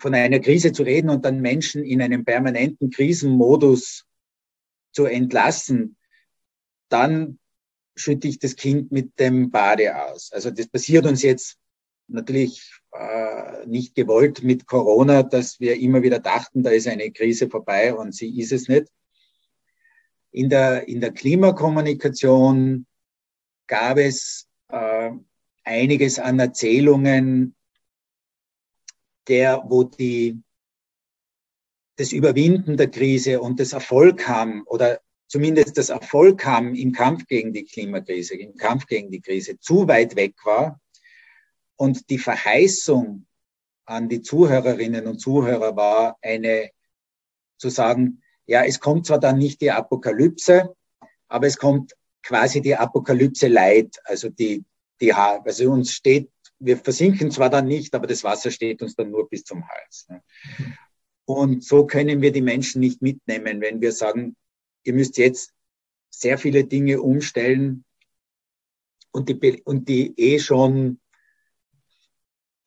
von 0.03 0.13
einer 0.13 0.41
Krise 0.41 0.73
zu 0.73 0.83
reden 0.83 1.09
und 1.09 1.23
dann 1.23 1.39
Menschen 1.39 1.81
in 1.81 2.01
einem 2.01 2.25
permanenten 2.25 2.89
Krisenmodus 2.89 4.03
zu 4.91 5.05
entlassen, 5.05 5.95
dann 6.89 7.39
schütte 7.95 8.27
ich 8.27 8.37
das 8.37 8.57
Kind 8.57 8.91
mit 8.91 9.17
dem 9.17 9.49
Bade 9.49 10.05
aus. 10.05 10.29
Also 10.33 10.51
das 10.51 10.67
passiert 10.67 11.05
uns 11.05 11.21
jetzt 11.21 11.57
natürlich 12.09 12.81
äh, 12.91 13.65
nicht 13.65 13.95
gewollt 13.95 14.43
mit 14.43 14.67
Corona, 14.67 15.23
dass 15.23 15.61
wir 15.61 15.77
immer 15.77 16.03
wieder 16.03 16.19
dachten, 16.19 16.63
da 16.63 16.71
ist 16.71 16.89
eine 16.89 17.09
Krise 17.11 17.49
vorbei 17.49 17.95
und 17.95 18.13
sie 18.13 18.41
ist 18.41 18.51
es 18.51 18.67
nicht. 18.67 18.87
In 20.31 20.49
der, 20.49 20.85
in 20.85 20.99
der 20.99 21.13
Klimakommunikation 21.13 22.85
gab 23.67 23.97
es 23.97 24.49
äh, 24.67 25.11
einiges 25.63 26.19
an 26.19 26.39
Erzählungen, 26.39 27.55
der, 29.27 29.63
wo 29.67 29.83
die, 29.83 30.41
das 31.97 32.11
Überwinden 32.11 32.77
der 32.77 32.89
Krise 32.89 33.41
und 33.41 33.59
das 33.59 33.73
Erfolg 33.73 34.27
haben 34.27 34.63
oder 34.63 34.99
zumindest 35.27 35.77
das 35.77 35.89
Erfolg 35.89 36.45
haben 36.45 36.75
im 36.75 36.91
Kampf 36.91 37.25
gegen 37.27 37.53
die 37.53 37.65
Klimakrise, 37.65 38.35
im 38.35 38.55
Kampf 38.55 38.85
gegen 38.85 39.11
die 39.11 39.21
Krise 39.21 39.59
zu 39.59 39.87
weit 39.87 40.15
weg 40.15 40.35
war 40.43 40.79
und 41.75 42.09
die 42.09 42.19
Verheißung 42.19 43.25
an 43.85 44.09
die 44.09 44.21
Zuhörerinnen 44.21 45.07
und 45.07 45.19
Zuhörer 45.19 45.75
war 45.75 46.17
eine 46.21 46.69
zu 47.57 47.69
sagen, 47.69 48.21
ja, 48.45 48.63
es 48.63 48.79
kommt 48.79 49.05
zwar 49.05 49.19
dann 49.19 49.37
nicht 49.37 49.61
die 49.61 49.71
Apokalypse, 49.71 50.75
aber 51.27 51.47
es 51.47 51.57
kommt 51.57 51.93
quasi 52.21 52.61
die 52.61 52.75
Apokalypse 52.75 53.47
Leid, 53.47 53.99
also 54.05 54.29
die, 54.29 54.63
die, 55.01 55.13
also 55.13 55.71
uns 55.71 55.91
steht, 55.93 56.29
wir 56.63 56.77
versinken 56.77 57.29
zwar 57.31 57.49
dann 57.49 57.67
nicht, 57.67 57.93
aber 57.93 58.07
das 58.07 58.23
Wasser 58.23 58.49
steht 58.49 58.81
uns 58.81 58.95
dann 58.95 59.11
nur 59.11 59.29
bis 59.29 59.43
zum 59.43 59.67
Hals. 59.67 60.07
Ne? 60.09 60.23
Und 61.25 61.63
so 61.63 61.85
können 61.85 62.21
wir 62.21 62.31
die 62.31 62.41
Menschen 62.41 62.79
nicht 62.79 63.01
mitnehmen, 63.01 63.61
wenn 63.61 63.81
wir 63.81 63.91
sagen, 63.91 64.35
ihr 64.83 64.93
müsst 64.93 65.17
jetzt 65.17 65.53
sehr 66.09 66.37
viele 66.37 66.65
Dinge 66.65 67.01
umstellen 67.01 67.85
und 69.11 69.29
die, 69.29 69.61
und 69.63 69.87
die 69.89 70.13
eh 70.17 70.39
schon 70.39 70.99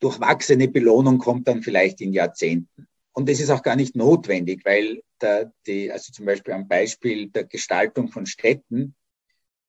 durchwachsene 0.00 0.68
Belohnung 0.68 1.18
kommt 1.18 1.48
dann 1.48 1.62
vielleicht 1.62 2.00
in 2.00 2.12
Jahrzehnten. 2.12 2.86
Und 3.12 3.28
das 3.28 3.40
ist 3.40 3.50
auch 3.50 3.62
gar 3.62 3.76
nicht 3.76 3.96
notwendig, 3.96 4.62
weil 4.64 5.02
da 5.18 5.50
die, 5.66 5.90
also 5.90 6.12
zum 6.12 6.26
Beispiel 6.26 6.52
am 6.52 6.68
Beispiel 6.68 7.30
der 7.30 7.44
Gestaltung 7.44 8.08
von 8.08 8.26
Städten 8.26 8.94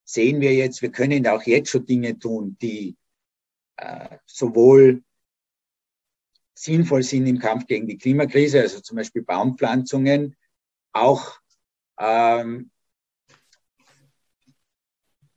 sehen 0.04 0.42
wir 0.42 0.54
jetzt, 0.54 0.82
wir 0.82 0.92
können 0.92 1.26
auch 1.28 1.44
jetzt 1.44 1.70
schon 1.70 1.86
Dinge 1.86 2.20
tun, 2.20 2.58
die 2.62 2.98
äh, 3.78 4.18
sowohl 4.26 5.04
sinnvoll 6.54 7.04
sind 7.04 7.28
im 7.28 7.40
Kampf 7.40 7.68
gegen 7.68 7.88
die 7.88 7.98
Klimakrise, 7.98 8.62
also 8.62 8.80
zum 8.82 8.98
Beispiel 8.98 9.22
Baumpflanzungen, 9.22 10.36
auch 10.92 11.40
ähm, 12.00 12.72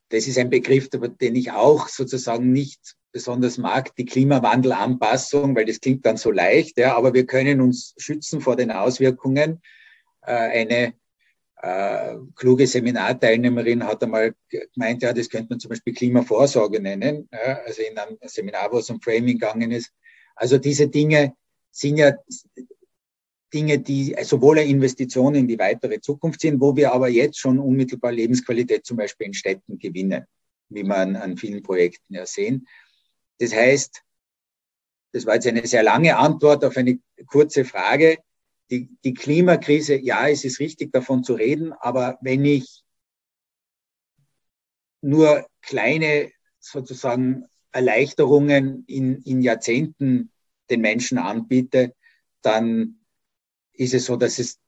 das 0.09 0.27
ist 0.27 0.39
ein 0.39 0.51
Begriff, 0.51 0.89
den 0.91 1.37
ich 1.37 1.53
auch 1.53 1.89
sozusagen 1.89 2.53
nicht 2.53 2.97
besonders 3.13 3.59
mag, 3.59 3.95
die 3.97 4.05
Klimawandelanpassung, 4.05 5.55
weil 5.55 5.67
das 5.67 5.81
klingt 5.81 6.05
dann 6.07 6.17
so 6.17 6.31
leicht, 6.31 6.79
ja, 6.79 6.97
aber 6.97 7.15
wir 7.15 7.27
können 7.27 7.61
uns 7.61 7.95
schützen 7.97 8.41
vor 8.41 8.57
den 8.57 8.71
Auswirkungen. 8.71 9.61
Äh, 10.23 10.33
eine 10.33 10.95
äh, 11.63 12.17
kluge 12.37 12.67
Seminarteilnehmerin 12.67 13.87
hat 13.87 14.03
einmal 14.03 14.35
gemeint, 14.49 15.03
ja, 15.03 15.13
das 15.13 15.29
könnte 15.29 15.49
man 15.51 15.61
zum 15.61 15.69
Beispiel 15.69 15.93
Klimavorsorge 15.93 16.81
nennen, 16.81 17.29
ja, 17.33 17.61
also 17.67 17.83
in 17.83 17.99
einem 17.99 18.17
Seminar, 18.23 18.73
wo 18.73 18.79
es 18.79 18.89
um 18.91 19.01
Framing 19.01 19.39
gegangen 19.39 19.71
ist. 19.71 19.93
Also 20.35 20.59
diese 20.59 20.89
Dinge 20.89 21.35
sind 21.71 21.99
ja 21.99 22.15
Dinge, 23.53 23.79
die 23.79 24.17
sowohl 24.23 24.61
eine 24.61 24.71
Investition 24.71 25.35
in 25.35 25.49
die 25.49 25.59
weitere 25.59 26.01
Zukunft 26.01 26.41
sind, 26.41 26.61
wo 26.61 26.77
wir 26.77 26.93
aber 26.93 27.09
jetzt 27.09 27.39
schon 27.39 27.59
unmittelbar 27.59 28.13
Lebensqualität 28.13 28.87
zum 28.87 28.97
Beispiel 28.97 29.27
in 29.27 29.35
Städten 29.35 29.79
gewinnen, 29.79 30.25
wie 30.69 30.85
man 30.85 31.17
an 31.17 31.37
vielen 31.37 31.63
Projekten 31.63 32.15
ja 32.15 32.27
sehen. 32.27 32.67
Das 33.39 33.53
heißt, 33.53 34.03
das 35.13 35.27
war 35.27 35.35
jetzt 35.35 35.47
eine 35.47 35.67
sehr 35.67 35.83
lange 35.83 36.17
Antwort 36.17 36.65
auf 36.65 36.77
eine 36.77 37.01
kurze 37.27 37.65
Frage. 37.65 38.19
Die, 38.71 38.89
die 39.05 39.15
Klimakrise, 39.15 39.97
ja, 39.97 40.29
es 40.29 40.45
ist 40.45 40.61
richtig 40.61 40.93
davon 40.93 41.25
zu 41.25 41.35
reden, 41.35 41.73
aber 41.73 42.19
wenn 42.21 42.45
ich 42.45 42.83
nur 45.01 45.47
kleine 45.63 46.31
sozusagen 46.59 47.47
Erleichterungen 47.73 48.85
in, 48.87 49.23
in 49.23 49.41
Jahrzehnten 49.43 50.31
den 50.69 50.81
Menschen 50.81 51.19
anbiete, 51.19 51.95
dann 52.43 53.01
ist 53.73 53.95
es 53.95 54.07
so, 54.07 54.17
dass 54.17 54.39
es 54.39 54.59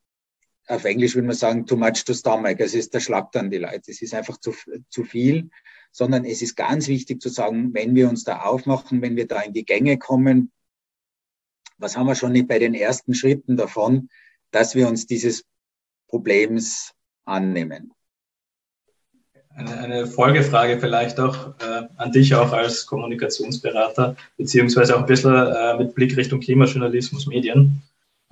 auf 0.67 0.85
Englisch 0.85 1.15
würde 1.15 1.27
man 1.27 1.35
sagen, 1.35 1.65
too 1.65 1.75
much 1.75 2.05
to 2.05 2.13
stomach. 2.13 2.55
Es 2.57 2.73
ist 2.73 2.93
der 2.93 3.01
Schlag 3.01 3.31
dann 3.33 3.51
die 3.51 3.57
Leute. 3.57 3.91
Es 3.91 4.01
ist 4.01 4.13
einfach 4.13 4.37
zu, 4.37 4.53
zu 4.89 5.03
viel 5.03 5.49
sondern 5.93 6.25
es 6.25 6.41
ist 6.41 6.55
ganz 6.55 6.87
wichtig 6.87 7.21
zu 7.21 7.29
sagen, 7.29 7.73
wenn 7.73 7.95
wir 7.95 8.09
uns 8.09 8.23
da 8.23 8.41
aufmachen, 8.41 9.01
wenn 9.01 9.15
wir 9.15 9.27
da 9.27 9.41
in 9.41 9.53
die 9.53 9.63
Gänge 9.63 9.97
kommen, 9.99 10.51
was 11.77 11.97
haben 11.97 12.07
wir 12.07 12.15
schon 12.15 12.47
bei 12.47 12.59
den 12.59 12.73
ersten 12.73 13.13
Schritten 13.13 13.57
davon, 13.57 14.09
dass 14.51 14.75
wir 14.75 14.87
uns 14.87 15.05
dieses 15.05 15.45
Problems 16.07 16.93
annehmen? 17.25 17.93
Eine, 19.55 19.77
eine 19.77 20.07
Folgefrage 20.07 20.79
vielleicht 20.79 21.19
auch 21.19 21.49
äh, 21.59 21.87
an 21.97 22.11
dich 22.11 22.33
auch 22.33 22.51
als 22.53 22.87
Kommunikationsberater, 22.87 24.15
beziehungsweise 24.35 24.95
auch 24.95 25.01
ein 25.01 25.05
bisschen 25.05 25.35
äh, 25.35 25.77
mit 25.77 25.93
Blick 25.93 26.17
Richtung 26.17 26.39
Klimajournalismus, 26.39 27.27
Medien. 27.27 27.83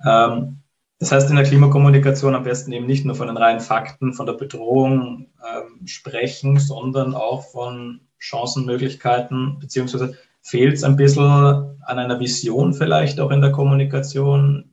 Ähm, 0.04 0.58
das 0.98 1.12
heißt, 1.12 1.30
in 1.30 1.36
der 1.36 1.44
Klimakommunikation 1.44 2.34
am 2.34 2.44
besten 2.44 2.72
eben 2.72 2.86
nicht 2.86 3.04
nur 3.04 3.14
von 3.14 3.26
den 3.28 3.36
reinen 3.36 3.60
Fakten, 3.60 4.14
von 4.14 4.26
der 4.26 4.34
Bedrohung 4.34 5.26
ähm, 5.44 5.86
sprechen, 5.86 6.58
sondern 6.58 7.14
auch 7.14 7.44
von 7.50 8.00
Chancenmöglichkeiten, 8.18 9.58
beziehungsweise 9.58 10.16
fehlt 10.42 10.74
es 10.74 10.84
ein 10.84 10.96
bisschen 10.96 11.24
an 11.24 11.98
einer 11.98 12.20
Vision 12.20 12.74
vielleicht 12.74 13.20
auch 13.20 13.30
in 13.30 13.40
der 13.40 13.52
Kommunikation. 13.52 14.72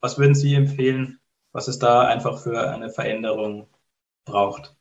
Was 0.00 0.18
würden 0.18 0.34
Sie 0.34 0.54
empfehlen, 0.54 1.18
was 1.52 1.68
es 1.68 1.78
da 1.78 2.06
einfach 2.06 2.42
für 2.42 2.70
eine 2.70 2.90
Veränderung 2.90 3.66
braucht? 4.24 4.76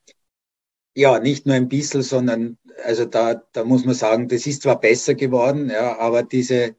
Ja, 0.95 1.19
nicht 1.19 1.45
nur 1.45 1.55
ein 1.55 1.69
bisschen, 1.69 2.01
sondern 2.01 2.57
also 2.85 3.05
da, 3.05 3.35
da 3.53 3.63
muss 3.63 3.85
man 3.85 3.95
sagen, 3.95 4.27
das 4.27 4.45
ist 4.45 4.63
zwar 4.63 4.79
besser 4.79 5.15
geworden, 5.15 5.69
ja, 5.69 5.97
aber 5.99 6.23
diese 6.23 6.75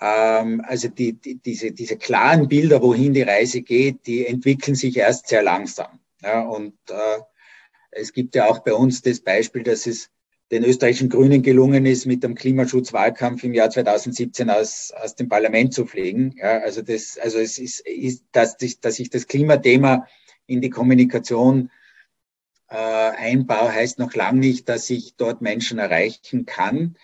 ähm, 0.00 0.62
also 0.66 0.88
die, 0.88 1.14
die, 1.14 1.36
diese, 1.36 1.72
diese 1.72 1.96
klaren 1.96 2.48
Bilder, 2.48 2.82
wohin 2.82 3.14
die 3.14 3.22
Reise 3.22 3.62
geht, 3.62 4.06
die 4.06 4.26
entwickeln 4.26 4.74
sich 4.74 4.96
erst 4.96 5.28
sehr 5.28 5.42
langsam. 5.42 6.00
Ja, 6.22 6.42
und 6.42 6.74
äh, 6.88 7.18
es 7.90 8.12
gibt 8.12 8.34
ja 8.34 8.46
auch 8.46 8.60
bei 8.60 8.74
uns 8.74 9.02
das 9.02 9.20
Beispiel, 9.20 9.62
dass 9.62 9.86
es 9.86 10.10
den 10.50 10.64
österreichischen 10.64 11.10
Grünen 11.10 11.42
gelungen 11.42 11.84
ist, 11.84 12.06
mit 12.06 12.22
dem 12.22 12.34
Klimaschutzwahlkampf 12.34 13.44
im 13.44 13.52
Jahr 13.52 13.68
2017 13.70 14.48
aus, 14.48 14.92
aus 14.92 15.14
dem 15.14 15.28
Parlament 15.28 15.74
zu 15.74 15.84
fliegen. 15.84 16.34
Ja, 16.38 16.60
also 16.60 16.80
das, 16.80 17.18
also 17.18 17.38
es 17.38 17.58
ist, 17.58 17.80
ist 17.80 18.24
dass, 18.32 18.56
dass 18.56 18.98
ich 18.98 19.10
das 19.10 19.26
Klimathema 19.26 20.06
in 20.46 20.62
die 20.62 20.70
Kommunikation 20.70 21.70
äh, 22.68 22.76
einbaue, 22.76 23.72
heißt 23.72 23.98
noch 23.98 24.14
lange 24.14 24.40
nicht, 24.40 24.68
dass 24.68 24.88
ich 24.88 25.16
dort 25.16 25.42
Menschen 25.42 25.78
erreichen 25.78 26.46
kann. 26.46 26.96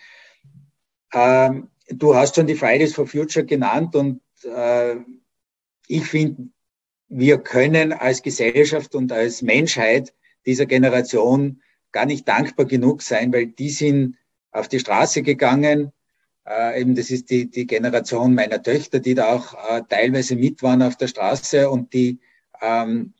Ähm, 1.13 1.69
du 1.89 2.15
hast 2.15 2.35
schon 2.35 2.47
die 2.47 2.55
Fridays 2.55 2.93
for 2.93 3.07
Future 3.07 3.45
genannt 3.45 3.95
und 3.95 4.21
äh, 4.43 4.95
ich 5.87 6.05
finde, 6.05 6.49
wir 7.07 7.37
können 7.37 7.93
als 7.93 8.23
Gesellschaft 8.23 8.95
und 8.95 9.11
als 9.11 9.43
Menschheit 9.43 10.13
dieser 10.47 10.65
Generation 10.65 11.61
gar 11.95 12.05
nicht 12.05 12.27
dankbar 12.27 12.65
genug 12.65 13.01
sein, 13.01 13.31
weil 13.31 13.47
die 13.47 13.69
sind 13.69 14.17
auf 14.51 14.67
die 14.67 14.81
Straße 14.81 15.21
gegangen. 15.21 15.93
Äh, 16.45 16.81
eben 16.81 16.93
das 16.93 17.09
ist 17.09 17.29
die, 17.29 17.49
die 17.49 17.65
Generation 17.65 18.35
meiner 18.35 18.61
Töchter, 18.61 18.99
die 18.99 19.15
da 19.15 19.33
auch 19.33 19.53
äh, 19.69 19.81
teilweise 19.87 20.35
mit 20.35 20.61
waren 20.61 20.81
auf 20.81 20.97
der 20.97 21.07
Straße 21.07 21.69
und 21.69 21.93
die 21.93 22.19
ähm, 22.61 23.13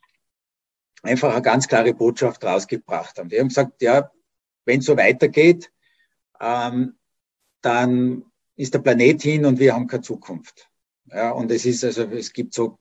einfach 1.03 1.31
eine 1.31 1.41
ganz 1.41 1.69
klare 1.69 1.93
Botschaft 1.93 2.43
rausgebracht 2.43 3.17
haben. 3.17 3.29
Die 3.29 3.39
haben 3.39 3.47
gesagt, 3.47 3.81
ja, 3.81 4.11
wenn 4.65 4.79
es 4.79 4.85
so 4.85 4.97
weitergeht, 4.97 5.71
ähm, 6.41 6.97
dann 7.61 8.25
ist 8.57 8.73
der 8.73 8.79
Planet 8.79 9.21
hin 9.21 9.45
und 9.45 9.57
wir 9.57 9.73
haben 9.73 9.87
keine 9.87 10.01
Zukunft. 10.01 10.69
Ja, 11.05 11.31
und 11.31 11.49
es 11.49 11.65
ist 11.65 11.85
also, 11.85 12.03
es 12.03 12.33
gibt 12.33 12.53
so 12.53 12.77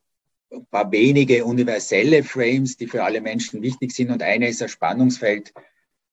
ein 0.50 0.66
paar 0.66 0.90
wenige 0.90 1.44
universelle 1.44 2.24
Frames, 2.24 2.76
die 2.76 2.88
für 2.88 3.04
alle 3.04 3.20
Menschen 3.20 3.62
wichtig 3.62 3.92
sind. 3.92 4.10
Und 4.10 4.24
eine 4.24 4.48
ist 4.48 4.60
ein 4.60 4.68
Spannungsfeld 4.68 5.52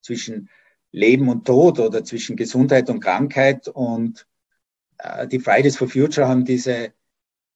zwischen 0.02 0.50
Leben 0.92 1.30
und 1.30 1.46
Tod 1.46 1.80
oder 1.80 2.04
zwischen 2.04 2.36
Gesundheit 2.36 2.90
und 2.90 3.00
Krankheit. 3.00 3.68
Und 3.68 4.28
äh, 4.98 5.28
die 5.28 5.40
Fridays 5.40 5.78
for 5.78 5.88
Future 5.88 6.28
haben 6.28 6.46
diese 6.46 6.94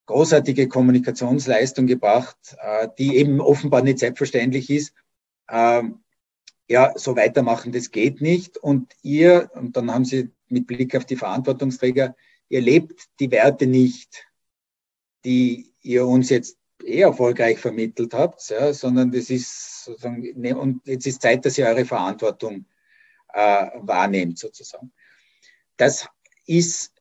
großartige 0.06 0.68
Kommunikationsleistung 0.68 1.88
gebracht, 1.88 2.38
äh, 2.60 2.88
die 2.98 3.18
eben 3.18 3.42
offenbar 3.42 3.82
nicht 3.82 4.00
selbstverständlich 4.00 4.70
ist. 4.70 4.94
Ähm, 5.50 6.04
ja, 6.68 6.94
so 6.96 7.16
weitermachen, 7.16 7.72
das 7.72 7.92
geht 7.92 8.22
nicht. 8.22 8.58
Und 8.58 8.94
ihr, 9.02 9.52
und 9.54 9.78
dann 9.78 9.94
haben 9.94 10.06
sie 10.06 10.32
mit 10.48 10.68
Blick 10.68 10.96
auf 10.96 11.06
die 11.06 11.16
Verantwortungsträger, 11.16 12.16
ihr 12.50 12.62
lebt 12.62 13.06
die 13.20 13.32
Werte 13.32 13.68
nicht, 13.68 14.28
die 15.24 15.74
ihr 15.82 16.06
uns 16.06 16.30
jetzt 16.30 16.58
eh 16.84 17.02
erfolgreich 17.02 17.60
vermittelt 17.60 18.14
habt, 18.14 18.50
ja, 18.50 18.74
sondern 18.74 19.12
das 19.12 19.30
ist 19.30 19.86
sozusagen, 19.86 20.24
ne, 20.36 20.58
und 20.58 20.86
jetzt 20.86 21.08
ist 21.08 21.22
Zeit, 21.22 21.46
dass 21.46 21.58
ihr 21.58 21.68
eure 21.68 21.86
Verantwortung 21.86 22.66
äh, 23.34 23.68
wahrnehmt 23.76 24.38
sozusagen. 24.38 24.92
Das 25.78 26.08
ist 26.46 26.94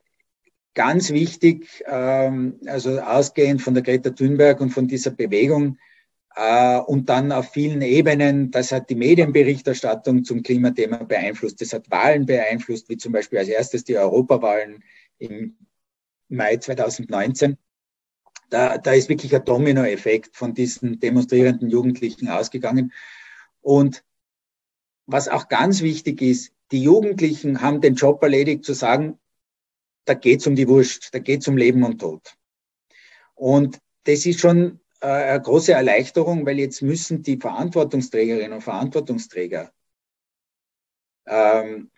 ganz 0.75 1.11
wichtig, 1.11 1.85
ähm, 1.87 2.61
also 2.67 3.01
ausgehend 3.01 3.63
von 3.63 3.75
der 3.75 3.83
Greta 3.83 4.11
Thunberg 4.11 4.61
und 4.61 4.71
von 4.71 4.89
dieser 4.89 5.13
Bewegung 5.13 5.79
äh, 6.35 6.79
und 6.79 7.09
dann 7.09 7.33
auf 7.33 7.53
vielen 7.53 7.83
Ebenen, 7.83 8.51
das 8.51 8.73
hat 8.73 8.91
die 8.91 8.97
Medienberichterstattung 8.97 10.25
zum 10.25 10.43
Klimathema 10.43 10.99
beeinflusst, 11.05 11.61
das 11.61 11.73
hat 11.73 11.91
Wahlen 11.91 12.27
beeinflusst, 12.27 12.89
wie 12.89 12.97
zum 12.97 13.13
Beispiel 13.13 13.39
als 13.39 13.49
erstes 13.49 13.85
die 13.85 13.97
Europawahlen 13.97 14.83
im 15.19 15.57
Mai 16.29 16.57
2019 16.57 17.57
da, 18.51 18.79
da 18.79 18.93
ist 18.93 19.09
wirklich 19.09 19.35
ein 19.35 19.45
Dominoeffekt 19.45 20.37
von 20.37 20.55
diesen 20.55 21.01
demonstrierenden 21.01 21.71
Jugendlichen 21.71 22.29
ausgegangen. 22.29 22.93
Und 23.61 24.05
was 25.07 25.29
auch 25.29 25.49
ganz 25.49 25.83
wichtig 25.83 26.23
ist, 26.23 26.53
die 26.71 26.83
Jugendlichen 26.83 27.61
haben 27.61 27.81
den 27.81 27.95
Job 27.95 28.23
erledigt 28.23 28.65
zu 28.65 28.73
sagen, 28.73 29.19
da 30.05 30.15
geht's 30.15 30.47
um 30.47 30.55
die 30.55 30.69
Wurst, 30.69 31.15
da 31.15 31.19
geht's 31.19 31.49
um 31.49 31.57
Leben 31.57 31.83
und 31.85 31.99
Tod. 31.99 32.37
Und 33.35 33.79
das 34.05 34.27
ist 34.27 34.41
schon 34.41 34.81
äh, 35.01 35.07
eine 35.07 35.43
große 35.43 35.73
Erleichterung, 35.73 36.47
weil 36.47 36.59
jetzt 36.59 36.83
müssen 36.83 37.23
die 37.23 37.39
Verantwortungsträgerinnen 37.39 38.53
und 38.53 38.63
Verantwortungsträger 38.63 39.73
ähm, 41.27 41.91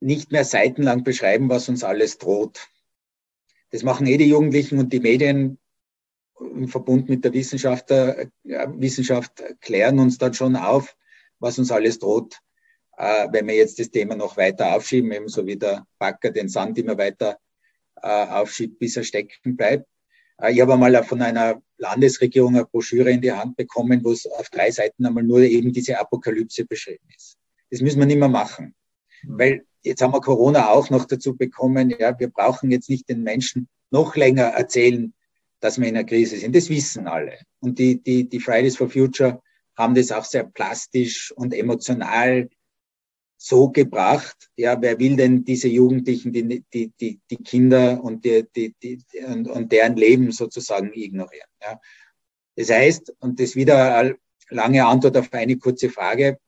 nicht 0.00 0.32
mehr 0.32 0.44
seitenlang 0.44 1.04
beschreiben, 1.04 1.48
was 1.48 1.68
uns 1.68 1.84
alles 1.84 2.18
droht. 2.18 2.68
Das 3.70 3.82
machen 3.82 4.06
eh 4.06 4.16
die 4.16 4.28
Jugendlichen 4.28 4.78
und 4.78 4.92
die 4.92 5.00
Medien 5.00 5.58
im 6.40 6.68
Verbund 6.68 7.08
mit 7.08 7.24
der 7.24 7.32
Wissenschaft, 7.32 7.90
äh, 7.90 8.26
Wissenschaft 8.44 9.42
klären 9.60 9.98
uns 9.98 10.18
dann 10.18 10.34
schon 10.34 10.56
auf, 10.56 10.96
was 11.38 11.58
uns 11.58 11.70
alles 11.70 11.98
droht, 11.98 12.38
äh, 12.96 13.28
wenn 13.32 13.46
wir 13.46 13.54
jetzt 13.54 13.78
das 13.78 13.90
Thema 13.90 14.16
noch 14.16 14.36
weiter 14.36 14.74
aufschieben, 14.74 15.12
ebenso 15.12 15.46
wie 15.46 15.56
der 15.56 15.86
Backer 15.98 16.30
den 16.30 16.48
Sand 16.48 16.78
immer 16.78 16.96
weiter 16.98 17.38
äh, 18.02 18.26
aufschiebt, 18.26 18.78
bis 18.78 18.96
er 18.96 19.04
stecken 19.04 19.56
bleibt. 19.56 19.86
Ich 20.48 20.60
habe 20.60 20.72
einmal 20.72 21.04
von 21.04 21.22
einer 21.22 21.62
Landesregierung 21.76 22.56
eine 22.56 22.64
Broschüre 22.64 23.12
in 23.12 23.20
die 23.20 23.30
Hand 23.30 23.56
bekommen, 23.56 24.02
wo 24.02 24.10
es 24.10 24.26
auf 24.26 24.50
drei 24.50 24.72
Seiten 24.72 25.06
einmal 25.06 25.22
nur 25.22 25.40
eben 25.40 25.72
diese 25.72 26.00
Apokalypse 26.00 26.64
beschrieben 26.64 27.06
ist. 27.14 27.36
Das 27.70 27.80
müssen 27.80 28.00
wir 28.00 28.06
nicht 28.06 28.18
mehr 28.18 28.28
machen, 28.28 28.74
weil 29.22 29.64
jetzt 29.82 30.02
haben 30.02 30.12
wir 30.12 30.20
Corona 30.20 30.70
auch 30.70 30.90
noch 30.90 31.04
dazu 31.04 31.36
bekommen. 31.36 31.94
Ja, 31.96 32.18
wir 32.18 32.28
brauchen 32.28 32.70
jetzt 32.72 32.88
nicht 32.88 33.08
den 33.08 33.22
Menschen 33.22 33.68
noch 33.90 34.16
länger 34.16 34.44
erzählen, 34.44 35.12
dass 35.62 35.80
wir 35.80 35.88
in 35.88 35.96
einer 35.96 36.04
Krise 36.04 36.36
sind. 36.36 36.56
Das 36.56 36.68
wissen 36.68 37.06
alle. 37.06 37.38
Und 37.60 37.78
die, 37.78 38.02
die, 38.02 38.28
die 38.28 38.40
Fridays 38.40 38.76
for 38.76 38.90
Future 38.90 39.40
haben 39.76 39.94
das 39.94 40.10
auch 40.10 40.24
sehr 40.24 40.44
plastisch 40.44 41.32
und 41.36 41.54
emotional 41.54 42.50
so 43.36 43.70
gebracht. 43.70 44.50
Ja, 44.56 44.80
wer 44.82 44.98
will 44.98 45.16
denn 45.16 45.44
diese 45.44 45.68
Jugendlichen, 45.68 46.32
die, 46.32 46.64
die, 46.74 46.92
die, 47.00 47.20
die 47.30 47.36
Kinder 47.36 48.02
und, 48.02 48.24
die, 48.24 48.44
die, 48.54 48.74
die, 48.82 48.98
und, 49.24 49.48
und 49.48 49.70
deren 49.70 49.96
Leben 49.96 50.32
sozusagen 50.32 50.92
ignorieren? 50.92 51.48
Ja. 51.62 51.80
Das 52.56 52.68
heißt, 52.70 53.14
und 53.20 53.38
das 53.38 53.54
wieder 53.54 53.96
eine 53.96 54.16
lange 54.50 54.84
Antwort 54.84 55.16
auf 55.16 55.32
eine 55.32 55.56
kurze 55.58 55.90
Frage, 55.90 56.38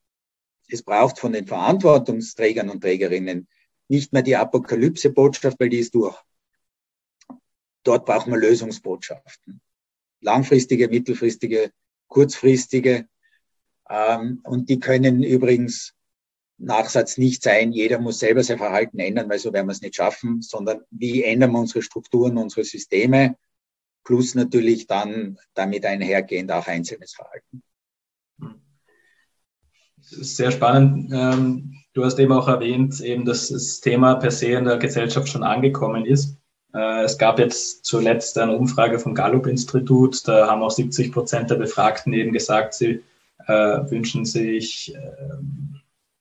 es 0.68 0.82
braucht 0.82 1.20
von 1.20 1.32
den 1.32 1.46
Verantwortungsträgern 1.46 2.68
und 2.68 2.80
Trägerinnen 2.80 3.46
nicht 3.86 4.12
mehr 4.12 4.22
die 4.22 4.34
Apokalypse-Botschaft, 4.34 5.60
weil 5.60 5.68
die 5.68 5.78
ist 5.78 5.94
durch 5.94 6.16
dort 7.84 8.06
brauchen 8.06 8.32
wir 8.32 8.38
Lösungsbotschaften. 8.38 9.60
Langfristige, 10.20 10.88
mittelfristige, 10.88 11.70
kurzfristige. 12.08 13.06
Ähm, 13.88 14.40
und 14.44 14.68
die 14.68 14.80
können 14.80 15.22
übrigens 15.22 15.94
Nachsatz 16.58 17.18
nicht 17.18 17.42
sein, 17.42 17.72
jeder 17.72 17.98
muss 17.98 18.18
selber 18.20 18.42
sein 18.42 18.58
Verhalten 18.58 18.98
ändern, 18.98 19.28
weil 19.28 19.38
so 19.38 19.52
werden 19.52 19.66
wir 19.66 19.72
es 19.72 19.82
nicht 19.82 19.96
schaffen, 19.96 20.40
sondern 20.40 20.80
wie 20.90 21.24
ändern 21.24 21.52
wir 21.52 21.58
unsere 21.58 21.82
Strukturen, 21.82 22.38
unsere 22.38 22.64
Systeme, 22.64 23.36
plus 24.04 24.34
natürlich 24.34 24.86
dann 24.86 25.38
damit 25.54 25.84
einhergehend 25.84 26.52
auch 26.52 26.66
einzelnes 26.66 27.14
Verhalten. 27.14 27.62
Sehr 30.00 30.50
spannend. 30.50 31.10
Ähm, 31.12 31.74
du 31.94 32.04
hast 32.04 32.18
eben 32.18 32.32
auch 32.32 32.46
erwähnt, 32.46 33.00
eben, 33.00 33.24
dass 33.24 33.48
das 33.48 33.80
Thema 33.80 34.16
per 34.16 34.30
se 34.30 34.48
in 34.48 34.66
der 34.66 34.76
Gesellschaft 34.76 35.28
schon 35.28 35.42
angekommen 35.42 36.04
ist. 36.04 36.36
Äh, 36.74 37.04
es 37.04 37.16
gab 37.16 37.38
jetzt 37.38 37.84
zuletzt 37.84 38.36
eine 38.38 38.56
Umfrage 38.56 38.98
vom 38.98 39.14
Gallup-Institut, 39.14 40.26
da 40.26 40.48
haben 40.48 40.62
auch 40.62 40.70
70 40.70 41.12
Prozent 41.12 41.50
der 41.50 41.56
Befragten 41.56 42.12
eben 42.12 42.32
gesagt, 42.32 42.74
sie 42.74 43.02
äh, 43.46 43.52
wünschen 43.52 44.24
sich 44.24 44.94
äh, 44.94 44.98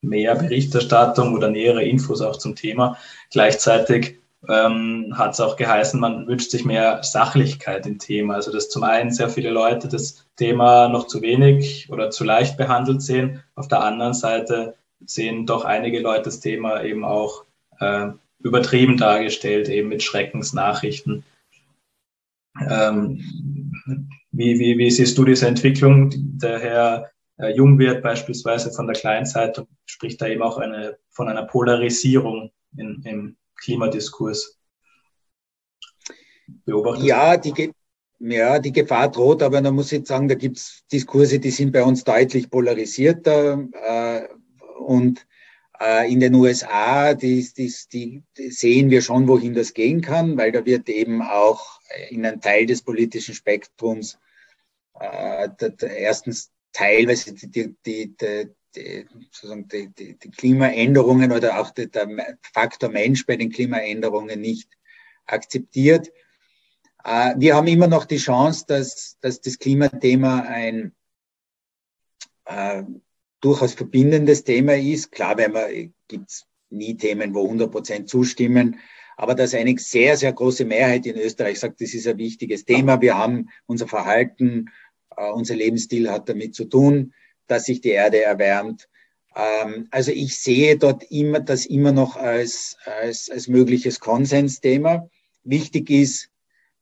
mehr 0.02 0.36
Berichterstattung 0.36 1.34
oder 1.34 1.50
nähere 1.50 1.84
Infos 1.84 2.22
auch 2.22 2.38
zum 2.38 2.56
Thema. 2.56 2.98
Gleichzeitig 3.32 4.20
ähm, 4.50 5.14
hat 5.18 5.34
es 5.34 5.40
auch 5.40 5.56
geheißen, 5.56 6.00
man 6.00 6.28
wünscht 6.28 6.52
sich 6.52 6.66
mehr 6.66 7.02
Sachlichkeit 7.02 7.86
im 7.86 7.98
Thema. 7.98 8.36
Also 8.36 8.52
dass 8.52 8.70
zum 8.70 8.84
einen 8.84 9.12
sehr 9.12 9.30
viele 9.30 9.50
Leute 9.50 9.88
das 9.88 10.26
Thema 10.36 10.90
noch 10.90 11.08
zu 11.08 11.22
wenig 11.22 11.90
oder 11.90 12.10
zu 12.10 12.26
leicht 12.26 12.58
behandelt 12.58 13.02
sehen. 13.02 13.42
Auf 13.56 13.70
der 13.70 13.82
anderen 13.82 14.14
Seite 14.14 14.76
sehen 15.06 15.46
doch 15.46 15.64
einige 15.64 16.02
Leute 16.02 16.24
das 16.24 16.42
Thema 16.42 16.84
eben 16.84 17.06
auch 17.06 17.46
äh, 17.80 18.10
übertrieben 18.44 18.98
dargestellt, 18.98 19.70
eben 19.70 19.90
mit 19.90 20.04
Schreckensnachrichten. 20.04 21.24
Ähm, 22.70 23.72
wie, 24.32 24.60
wie, 24.60 24.78
wie 24.78 24.92
siehst 24.92 25.18
du 25.18 25.26
diese 25.26 25.48
Entwicklung? 25.48 26.12
Der 26.14 26.60
Herr 26.60 27.12
äh, 27.38 27.56
Jungwirth 27.56 28.04
beispielsweise 28.04 28.72
von 28.72 28.86
der 28.86 28.96
Kleinzeitung 28.96 29.68
spricht 29.86 30.22
da 30.22 30.28
eben 30.28 30.44
auch 30.44 30.58
eine, 30.58 30.98
von 31.10 31.30
einer 31.30 31.44
Polarisierung 31.44 32.52
in, 32.78 33.02
im 33.06 33.38
Klimadiskurs. 33.56 34.60
Beobachtet? 36.66 37.06
Ja, 37.06 37.38
die, 37.38 37.72
ja, 38.20 38.60
die 38.60 38.72
Gefahr 38.72 39.10
droht, 39.10 39.42
aber 39.42 39.62
da 39.62 39.72
muss 39.72 39.92
ich 39.92 40.06
sagen, 40.06 40.28
da 40.28 40.36
gibt 40.36 40.58
es 40.58 40.84
Diskurse, 40.92 41.40
die 41.40 41.52
sind 41.52 41.72
bei 41.72 41.84
uns 41.84 42.04
deutlich 42.04 42.50
polarisierter 42.50 43.68
äh, 43.86 44.28
und 44.80 45.26
in 46.08 46.20
den 46.20 46.36
USA, 46.36 47.14
die, 47.14 47.48
die, 47.58 47.74
die, 47.92 48.24
sehen 48.50 48.90
wir 48.90 49.02
schon, 49.02 49.28
wohin 49.28 49.54
das 49.54 49.74
gehen 49.74 50.02
kann, 50.02 50.38
weil 50.38 50.52
da 50.52 50.66
wird 50.66 50.88
eben 50.88 51.22
auch 51.22 51.82
in 52.10 52.26
einem 52.26 52.42
Teil 52.42 52.66
des 52.66 52.82
politischen 52.82 53.34
Spektrums 53.34 54.18
äh, 55.00 55.50
erstens 55.80 56.52
teilweise 56.72 57.34
die, 57.34 57.76
die, 57.86 58.16
die, 58.16 59.06
sozusagen 59.12 59.68
die, 59.68 60.16
Klimaänderungen 60.36 61.32
oder 61.32 61.60
auch 61.60 61.72
der, 61.72 61.88
der 61.88 62.38
Faktor 62.54 62.90
Mensch 62.90 63.26
bei 63.26 63.36
den 63.36 63.52
Klimaänderungen 63.52 64.40
nicht 64.42 64.70
akzeptiert. 65.26 66.12
Äh, 67.04 67.36
wir 67.38 67.56
haben 67.56 67.68
immer 67.68 67.88
noch 67.88 68.06
die 68.06 68.18
Chance, 68.18 68.66
dass, 68.68 69.18
dass 69.22 69.42
das 69.42 69.60
Klimathema 69.60 70.42
ein 70.42 70.94
äh, 72.46 72.84
durchaus 73.44 73.74
verbindendes 73.74 74.44
Thema 74.44 74.76
ist. 74.76 75.12
Klar, 75.12 75.38
wenn 75.38 75.52
man, 75.52 75.94
gibt's 76.08 76.46
nie 76.70 76.96
Themen, 76.98 77.34
wo 77.34 77.44
100 77.44 77.72
Prozent 77.72 78.10
zustimmen. 78.10 78.80
Aber 79.16 79.36
dass 79.36 79.54
eine 79.54 79.78
sehr, 79.78 80.18
sehr 80.18 80.34
große 80.34 80.66
Mehrheit 80.66 81.06
in 81.06 81.18
Österreich 81.18 81.60
sagt, 81.60 81.82
das 81.82 81.94
ist 81.94 82.08
ein 82.08 82.18
wichtiges 82.18 82.66
Thema. 82.66 83.00
Wir 83.00 83.16
haben 83.16 83.50
unser 83.68 83.88
Verhalten 83.88 84.70
Äh, 85.18 85.32
unser 85.32 85.56
Lebensstil 85.56 86.10
hat 86.10 86.30
damit 86.30 86.56
zu 86.56 86.66
tun, 86.66 87.14
dass 87.48 87.66
sich 87.66 87.82
die 87.82 87.90
Erde 87.90 88.22
erwärmt. 88.22 88.90
Ähm, 89.36 89.88
also 89.92 90.12
ich 90.12 90.38
sehe 90.38 90.78
dort 90.78 91.04
immer 91.12 91.40
das 91.40 91.66
immer 91.66 91.92
noch 91.92 92.16
als, 92.16 92.78
als, 92.86 93.30
als 93.30 93.48
mögliches 93.48 94.00
Konsensthema. 94.00 95.10
Wichtig 95.44 95.90
ist, 95.90 96.30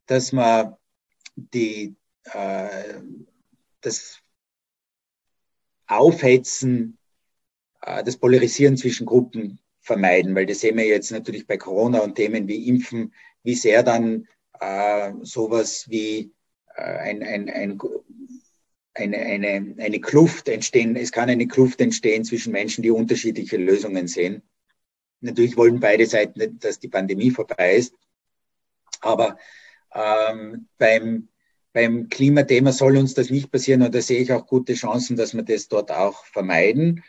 dass 0.06 0.32
man 0.32 0.76
die, 1.36 1.95
äh, 2.34 3.02
das 3.82 4.21
Aufhetzen, 5.92 6.98
äh, 7.82 8.04
das 8.04 8.18
Polarisieren 8.18 8.78
zwischen 8.78 9.06
Gruppen 9.06 9.60
vermeiden, 9.82 10.36
weil 10.36 10.46
das 10.46 10.62
sehen 10.62 10.78
wir 10.78 10.86
jetzt 10.86 11.12
natürlich 11.12 11.48
bei 11.48 11.58
Corona 11.58 12.00
und 12.00 12.16
Themen 12.16 12.48
wie 12.48 12.68
Impfen, 12.68 13.14
wie 13.44 13.56
sehr 13.56 13.84
dann 13.84 14.28
äh, 14.60 15.12
sowas 15.22 15.86
wie 15.90 16.32
äh, 16.76 16.82
ein, 16.82 17.24
ein, 17.24 17.50
ein, 17.50 17.80
eine, 18.94 19.18
eine, 19.18 19.76
eine 19.80 20.00
Kluft 20.02 20.48
entstehen, 20.50 20.96
es 20.96 21.12
kann 21.12 21.30
eine 21.30 21.48
Kluft 21.48 21.82
entstehen 21.82 22.24
zwischen 22.24 22.52
Menschen, 22.52 22.84
die 22.84 22.92
unterschiedliche 22.92 23.58
Lösungen 23.58 24.08
sehen. 24.08 24.44
Natürlich 25.22 25.58
wollen 25.58 25.80
beide 25.80 26.06
Seiten 26.06 26.60
dass 26.60 26.80
die 26.80 26.88
Pandemie 26.88 27.32
vorbei 27.32 27.76
ist, 27.76 27.96
aber 29.02 29.38
ähm, 29.94 30.68
beim, 30.78 31.28
beim 31.74 32.10
Klimathema 32.10 32.72
soll 32.72 32.98
uns 32.98 33.14
das 33.14 33.30
nicht 33.30 33.52
passieren 33.52 33.82
und 33.82 33.96
da 33.96 34.02
sehe 34.02 34.22
ich 34.22 34.32
auch 34.34 34.46
gute 34.46 34.74
Chancen, 34.74 35.16
dass 35.16 35.34
wir 35.34 35.44
das 35.44 35.68
dort 35.68 35.92
auch 35.92 36.26
vermeiden. 36.26 37.04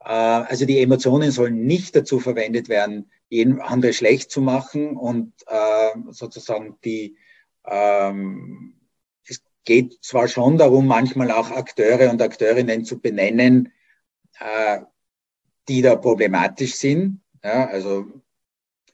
Äh, 0.00 0.08
also 0.08 0.64
die 0.66 0.80
Emotionen 0.80 1.30
sollen 1.30 1.64
nicht 1.66 1.94
dazu 1.96 2.20
verwendet 2.20 2.68
werden, 2.68 3.10
jeden 3.28 3.60
andere 3.60 3.92
schlecht 3.92 4.30
zu 4.30 4.40
machen 4.40 4.96
und 4.96 5.32
äh, 5.46 5.98
sozusagen 6.10 6.78
die 6.84 7.16
ähm, 7.66 8.74
es 9.28 9.42
geht 9.64 9.98
zwar 10.02 10.28
schon 10.28 10.56
darum, 10.58 10.86
manchmal 10.86 11.30
auch 11.30 11.50
Akteure 11.50 12.10
und 12.10 12.22
Akteurinnen 12.22 12.84
zu 12.84 13.00
benennen, 13.00 13.72
äh, 14.38 14.80
die 15.68 15.82
da 15.82 15.96
problematisch 15.96 16.74
sind. 16.74 17.20
Ja, 17.42 17.66
also 17.66 18.06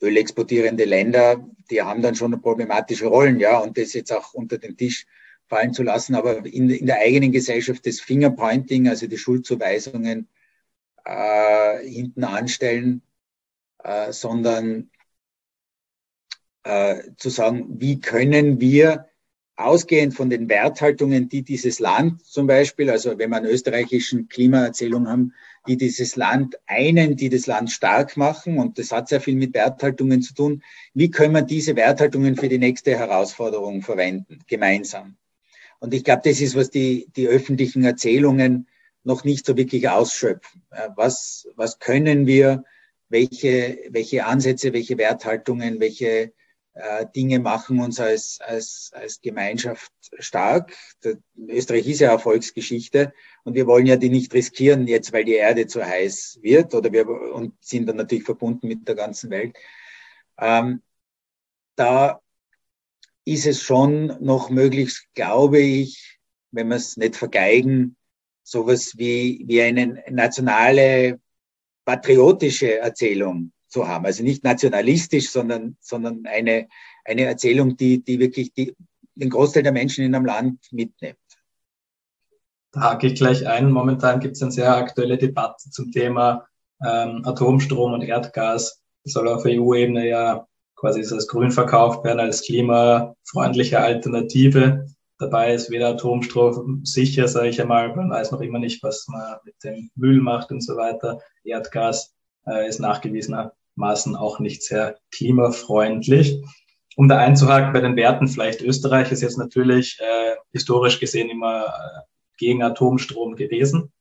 ölexportierende 0.03 0.85
Länder, 0.85 1.49
die 1.71 1.81
haben 1.81 2.03
dann 2.03 2.15
schon 2.15 2.41
problematische 2.43 3.07
Rollen, 3.07 3.41
ja, 3.41 3.59
und 3.59 3.79
das 3.79 3.95
jetzt 3.95 4.13
auch 4.13 4.35
unter 4.35 4.59
den 4.59 4.77
Tisch 4.77 5.07
fallen 5.47 5.73
zu 5.73 5.83
lassen, 5.83 6.15
aber 6.15 6.45
in, 6.45 6.71
in 6.71 6.87
der 6.87 6.99
eigenen 6.99 7.33
Gesellschaft 7.33 7.87
das 7.87 8.01
Fingerpointing, 8.01 8.89
also 8.89 9.07
die 9.07 9.19
Schuldzuweisungen 9.19 10.29
äh, 11.05 11.89
hinten 11.89 12.25
anstellen, 12.25 13.03
äh, 13.85 14.13
sondern 14.13 14.91
äh, 16.65 17.03
zu 17.17 17.31
sagen, 17.31 17.81
wie 17.81 18.01
können 18.01 18.61
wir 18.61 19.09
ausgehend 19.65 20.15
von 20.15 20.31
den 20.31 20.49
Werthaltungen, 20.49 21.29
die 21.29 21.43
dieses 21.43 21.79
Land 21.79 22.25
zum 22.25 22.47
Beispiel, 22.47 22.91
also 22.91 23.19
wenn 23.19 23.31
wir 23.31 23.37
eine 23.37 23.49
österreichischen 23.49 24.29
Klimaerzählung 24.29 25.09
haben, 25.09 25.33
die 25.67 25.77
dieses 25.77 26.17
Land 26.17 26.57
einen, 26.67 27.17
die 27.17 27.29
das 27.29 27.47
Land 27.47 27.71
stark 27.71 28.17
machen, 28.17 28.59
und 28.59 28.79
das 28.79 28.93
hat 28.93 29.09
sehr 29.09 29.21
viel 29.21 29.37
mit 29.37 29.55
Werthaltungen 29.55 30.23
zu 30.23 30.35
tun, 30.35 30.63
wie 30.95 31.11
können 31.11 31.35
wir 31.35 31.43
diese 31.43 31.77
Werthaltungen 31.77 32.37
für 32.37 32.49
die 32.49 32.59
nächste 32.59 32.99
Herausforderung 32.99 33.83
verwenden, 33.83 34.41
gemeinsam? 34.47 35.17
Und 35.79 35.95
ich 35.95 36.05
glaube, 36.05 36.23
das 36.25 36.41
ist, 36.41 36.55
was 36.55 36.71
die, 36.71 37.09
die 37.17 37.27
öffentlichen 37.27 37.85
Erzählungen 37.85 38.69
noch 39.05 39.25
nicht 39.25 39.45
so 39.47 39.57
wirklich 39.57 39.89
ausschöpfen. 39.89 40.63
Was, 40.95 41.49
was 41.57 41.79
können 41.79 42.27
wir, 42.27 42.65
welche, 43.09 43.79
welche 43.91 44.25
Ansätze, 44.25 44.73
welche 44.73 44.97
Werthaltungen, 44.97 45.81
welche 45.81 46.07
äh, 46.07 46.31
Dinge 47.15 47.39
machen 47.39 47.81
uns 47.81 48.01
als, 48.01 48.39
als, 48.41 48.91
als 48.95 49.21
Gemeinschaft 49.21 49.93
stark. 50.19 50.75
Österreich 51.37 51.87
ist 51.87 52.01
ja 52.01 52.11
Erfolgsgeschichte 52.11 53.13
und 53.45 53.55
wir 53.55 53.67
wollen 53.67 53.85
ja 53.85 53.97
die 53.97 54.09
nicht 54.09 54.33
riskieren, 54.33 54.87
jetzt 54.87 55.13
weil 55.13 55.25
die 55.25 55.35
Erde 55.35 55.67
zu 55.67 55.85
heiß 55.85 56.39
wird 56.41 56.75
oder 56.75 56.91
wir 56.91 57.07
und 57.07 57.55
sind 57.61 57.87
dann 57.87 57.97
natürlich 57.97 58.25
verbunden 58.25 58.69
mit 58.69 58.89
der 58.89 58.95
ganzen 58.95 59.29
Welt. 59.29 59.57
Ähm, 60.39 60.83
da 61.77 62.21
ist 63.25 63.47
es 63.47 63.61
schon 63.63 64.07
noch 64.21 64.49
möglich, 64.49 65.09
glaube 65.15 65.61
ich, 65.61 66.19
wenn 66.53 66.69
wir 66.69 66.77
es 66.77 66.97
nicht 66.97 67.17
vergeigen, 67.17 67.97
sowas 68.43 68.95
wie, 68.97 69.45
wie 69.47 69.61
eine 69.61 70.03
nationale 70.11 71.21
patriotische 71.85 72.79
Erzählung 72.79 73.53
zu 73.73 73.89
haben. 73.89 74.07
Also 74.07 74.23
nicht 74.23 74.45
nationalistisch, 74.45 75.31
sondern, 75.31 75.77
sondern 75.81 76.27
eine, 76.27 76.69
eine 77.05 77.25
Erzählung, 77.25 77.77
die, 77.77 78.05
die 78.05 78.21
wirklich 78.21 78.53
die, 78.53 78.77
den 79.15 79.31
Großteil 79.31 79.63
der 79.63 79.73
Menschen 79.73 80.05
in 80.05 80.15
einem 80.15 80.27
Land 80.27 80.61
mitnimmt. 80.71 81.17
Da 82.73 82.81
hake 82.83 83.09
ich 83.09 83.15
gleich 83.15 83.47
ein. 83.47 83.71
Momentan 83.71 84.21
gibt 84.21 84.37
es 84.37 84.43
eine 84.43 84.53
sehr 84.53 84.75
aktuelle 84.75 85.19
Debatte 85.19 85.71
zum 85.71 85.91
Thema 85.91 86.47
ähm, 86.85 87.23
Atomstrom 87.25 87.93
und 87.93 88.03
Erdgas. 88.03 88.83
Das 89.05 89.15
soll 89.15 89.29
auf 89.29 89.45
EU-Ebene 89.45 90.09
ja 90.09 90.47
quasi 90.77 91.01
als 91.01 91.29
grün 91.29 91.51
verkauft 91.51 92.05
werden, 92.05 92.21
als 92.21 92.43
klimafreundliche 92.43 93.81
Alternative. 93.81 94.87
Dabei 95.19 95.55
ist 95.55 95.71
weder 95.71 95.91
Atomstrom 95.91 96.81
sicher, 96.85 97.29
sage 97.29 97.49
ich 97.49 97.61
einmal. 97.61 97.95
Man 97.95 98.11
weiß 98.11 98.33
noch 98.33 98.41
immer 98.41 98.59
nicht, 98.59 98.83
was 98.83 99.07
man 99.09 99.37
mit 99.45 99.55
dem 99.63 99.91
Müll 99.95 100.21
macht 100.21 100.51
und 100.51 100.63
so 100.63 100.77
weiter. 100.77 101.21
Erdgas 101.45 102.15
äh, 102.47 102.69
ist 102.69 102.81
nachgewiesener 102.81 103.53
Maßen 103.75 104.17
auch 104.17 104.39
nicht 104.39 104.63
sehr 104.63 104.99
klimafreundlich. 105.11 106.43
Um 106.97 107.09
da 107.09 107.19
einzuhaken 107.19 107.73
bei 107.73 107.81
den 107.81 107.97
Werten, 107.97 108.29
vielleicht 108.29 108.61
Österreich 108.61 109.11
ist 109.13 109.23
jetzt 109.23 109.39
natürlich 109.39 109.99
äh, 110.01 110.37
historisch 110.53 111.01
gesehen 111.01 111.31
immer 111.31 111.67
äh, 111.67 112.01
gegen 112.37 112.63
Atomstrom 112.63 113.35
gewesen. 113.35 113.93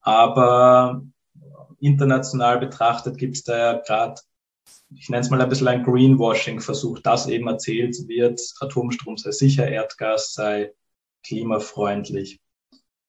Aber 0.00 1.02
international 1.80 2.58
betrachtet 2.58 3.18
gibt 3.18 3.36
es 3.36 3.44
da 3.44 3.58
ja 3.58 3.72
gerade, 3.78 4.20
ich 4.94 5.08
nenne 5.10 5.20
es 5.20 5.30
mal 5.30 5.40
ein 5.40 5.48
bisschen 5.48 5.68
ein 5.68 5.82
Greenwashing-Versuch, 5.82 7.00
dass 7.00 7.26
eben 7.26 7.46
erzählt 7.46 7.96
wird, 8.08 8.40
Atomstrom 8.60 9.18
sei 9.18 9.30
sicher, 9.30 9.68
Erdgas 9.68 10.32
sei 10.32 10.72
klimafreundlich. 11.26 12.40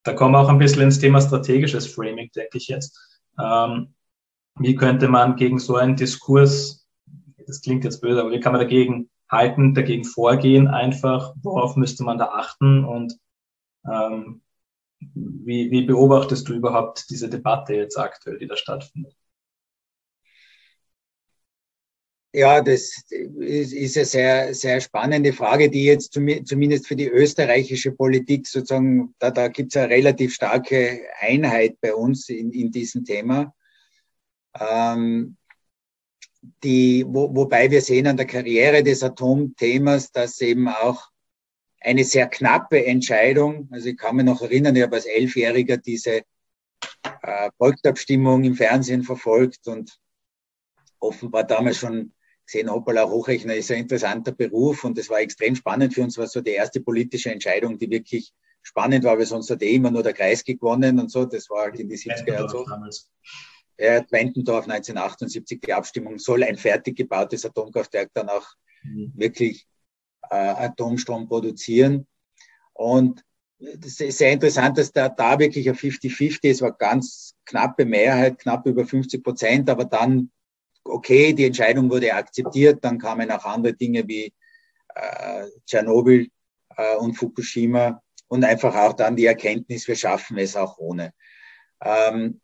Da 0.03 0.13
kommen 0.13 0.33
wir 0.33 0.39
auch 0.39 0.49
ein 0.49 0.59
bisschen 0.59 0.83
ins 0.83 0.99
Thema 0.99 1.21
strategisches 1.21 1.87
Framing, 1.87 2.29
denke 2.35 2.57
ich 2.57 2.67
jetzt. 2.67 2.99
Ähm, 3.41 3.94
wie 4.59 4.75
könnte 4.75 5.07
man 5.07 5.35
gegen 5.35 5.59
so 5.59 5.75
einen 5.75 5.95
Diskurs, 5.95 6.87
das 7.45 7.61
klingt 7.61 7.83
jetzt 7.83 8.01
böse, 8.01 8.21
aber 8.21 8.31
wie 8.31 8.39
kann 8.39 8.53
man 8.53 8.61
dagegen 8.61 9.09
halten, 9.29 9.73
dagegen 9.73 10.03
vorgehen 10.03 10.67
einfach, 10.67 11.33
worauf 11.41 11.75
müsste 11.75 12.03
man 12.03 12.17
da 12.17 12.27
achten 12.27 12.85
und 12.85 13.17
ähm, 13.89 14.41
wie, 14.99 15.71
wie 15.71 15.83
beobachtest 15.83 16.47
du 16.47 16.53
überhaupt 16.53 17.09
diese 17.09 17.29
Debatte 17.29 17.75
jetzt 17.75 17.97
aktuell, 17.97 18.37
die 18.37 18.47
da 18.47 18.55
stattfindet? 18.55 19.15
Ja, 22.33 22.61
das 22.61 23.05
ist, 23.39 23.95
eine 23.95 24.05
sehr, 24.05 24.53
sehr 24.53 24.81
spannende 24.81 25.31
Frage, 25.31 25.69
die 25.69 25.85
jetzt 25.85 26.11
zumindest 26.11 26.85
für 26.85 26.97
die 26.97 27.07
österreichische 27.07 27.93
Politik 27.93 28.45
sozusagen, 28.45 29.15
da, 29.19 29.31
da 29.31 29.47
gibt 29.47 29.73
es 29.73 29.81
eine 29.81 29.89
relativ 29.89 30.33
starke 30.33 30.99
Einheit 31.21 31.79
bei 31.79 31.95
uns 31.95 32.27
in, 32.27 32.51
in 32.51 32.71
diesem 32.73 33.05
Thema. 33.05 33.54
Ähm, 34.59 35.37
die, 36.63 37.05
wo, 37.07 37.33
wobei 37.35 37.69
wir 37.71 37.81
sehen 37.81 38.07
an 38.07 38.17
der 38.17 38.27
Karriere 38.27 38.83
des 38.83 39.03
Atomthemas, 39.03 40.11
dass 40.11 40.39
eben 40.41 40.67
auch 40.67 41.09
eine 41.81 42.03
sehr 42.03 42.27
knappe 42.27 42.85
Entscheidung, 42.85 43.69
also 43.71 43.89
ich 43.89 43.97
kann 43.97 44.15
mich 44.15 44.25
noch 44.25 44.41
erinnern, 44.41 44.75
ich 44.75 44.83
habe 44.83 44.95
als 44.95 45.05
Elfjähriger 45.05 45.77
diese 45.77 46.21
äh, 47.21 47.49
Volksabstimmung 47.57 48.43
im 48.43 48.55
Fernsehen 48.55 49.03
verfolgt 49.03 49.67
und 49.67 49.97
offenbar 50.99 51.43
damals 51.43 51.77
schon 51.77 52.13
gesehen, 52.45 52.71
hoppala, 52.71 53.07
Hochrechner 53.07 53.55
ist 53.55 53.71
ein 53.71 53.79
interessanter 53.79 54.31
Beruf 54.31 54.83
und 54.83 54.97
das 54.97 55.09
war 55.09 55.19
extrem 55.19 55.55
spannend 55.55 55.93
für 55.93 56.01
uns, 56.01 56.17
war 56.17 56.27
so 56.27 56.41
die 56.41 56.51
erste 56.51 56.79
politische 56.79 57.31
Entscheidung, 57.31 57.77
die 57.77 57.89
wirklich 57.89 58.33
spannend 58.61 59.03
war, 59.03 59.17
weil 59.17 59.25
sonst 59.25 59.49
hat 59.49 59.61
eh 59.61 59.75
immer 59.75 59.91
nur 59.91 60.03
der 60.03 60.13
Kreis 60.13 60.43
gewonnen 60.43 60.99
und 60.99 61.11
so, 61.11 61.25
das 61.25 61.49
war 61.49 61.65
halt 61.65 61.79
in 61.79 61.89
die 61.89 61.97
70er 61.97 62.33
Jahre 62.33 62.49
so. 62.49 62.65
Damals 63.77 64.09
äh, 64.09 64.11
Wendendorf 64.11 64.67
1978, 64.67 65.61
die 65.61 65.73
Abstimmung, 65.73 66.17
soll 66.19 66.43
ein 66.43 66.57
fertig 66.57 66.95
gebautes 66.95 67.45
Atomkraftwerk 67.45 68.09
dann 68.13 68.29
auch 68.29 68.47
mhm. 68.83 69.11
wirklich 69.15 69.67
äh, 70.29 70.35
Atomstrom 70.35 71.27
produzieren. 71.27 72.07
Und 72.73 73.23
das 73.57 73.99
ist 73.99 74.17
sehr 74.17 74.33
interessant, 74.33 74.77
dass 74.77 74.91
da, 74.91 75.09
da 75.09 75.39
wirklich 75.39 75.69
ein 75.69 75.75
50-50 75.75 76.43
ist, 76.43 76.61
war 76.61 76.73
ganz 76.73 77.35
knappe 77.45 77.85
Mehrheit, 77.85 78.39
knapp 78.39 78.65
über 78.65 78.85
50 78.85 79.23
Prozent, 79.23 79.69
aber 79.69 79.85
dann, 79.85 80.31
okay, 80.83 81.33
die 81.33 81.45
Entscheidung 81.45 81.89
wurde 81.89 82.13
akzeptiert, 82.13 82.83
dann 82.83 82.97
kamen 82.97 83.31
auch 83.31 83.45
andere 83.45 83.73
Dinge 83.73 84.05
wie 84.07 84.33
äh, 84.93 85.45
Tschernobyl 85.65 86.27
äh, 86.75 86.95
und 86.97 87.13
Fukushima 87.13 88.01
und 88.27 88.43
einfach 88.43 88.75
auch 88.75 88.93
dann 88.93 89.15
die 89.15 89.25
Erkenntnis, 89.25 89.87
wir 89.87 89.95
schaffen 89.95 90.37
es 90.37 90.55
auch 90.55 90.77
ohne. 90.77 91.13
Ähm, 91.81 92.41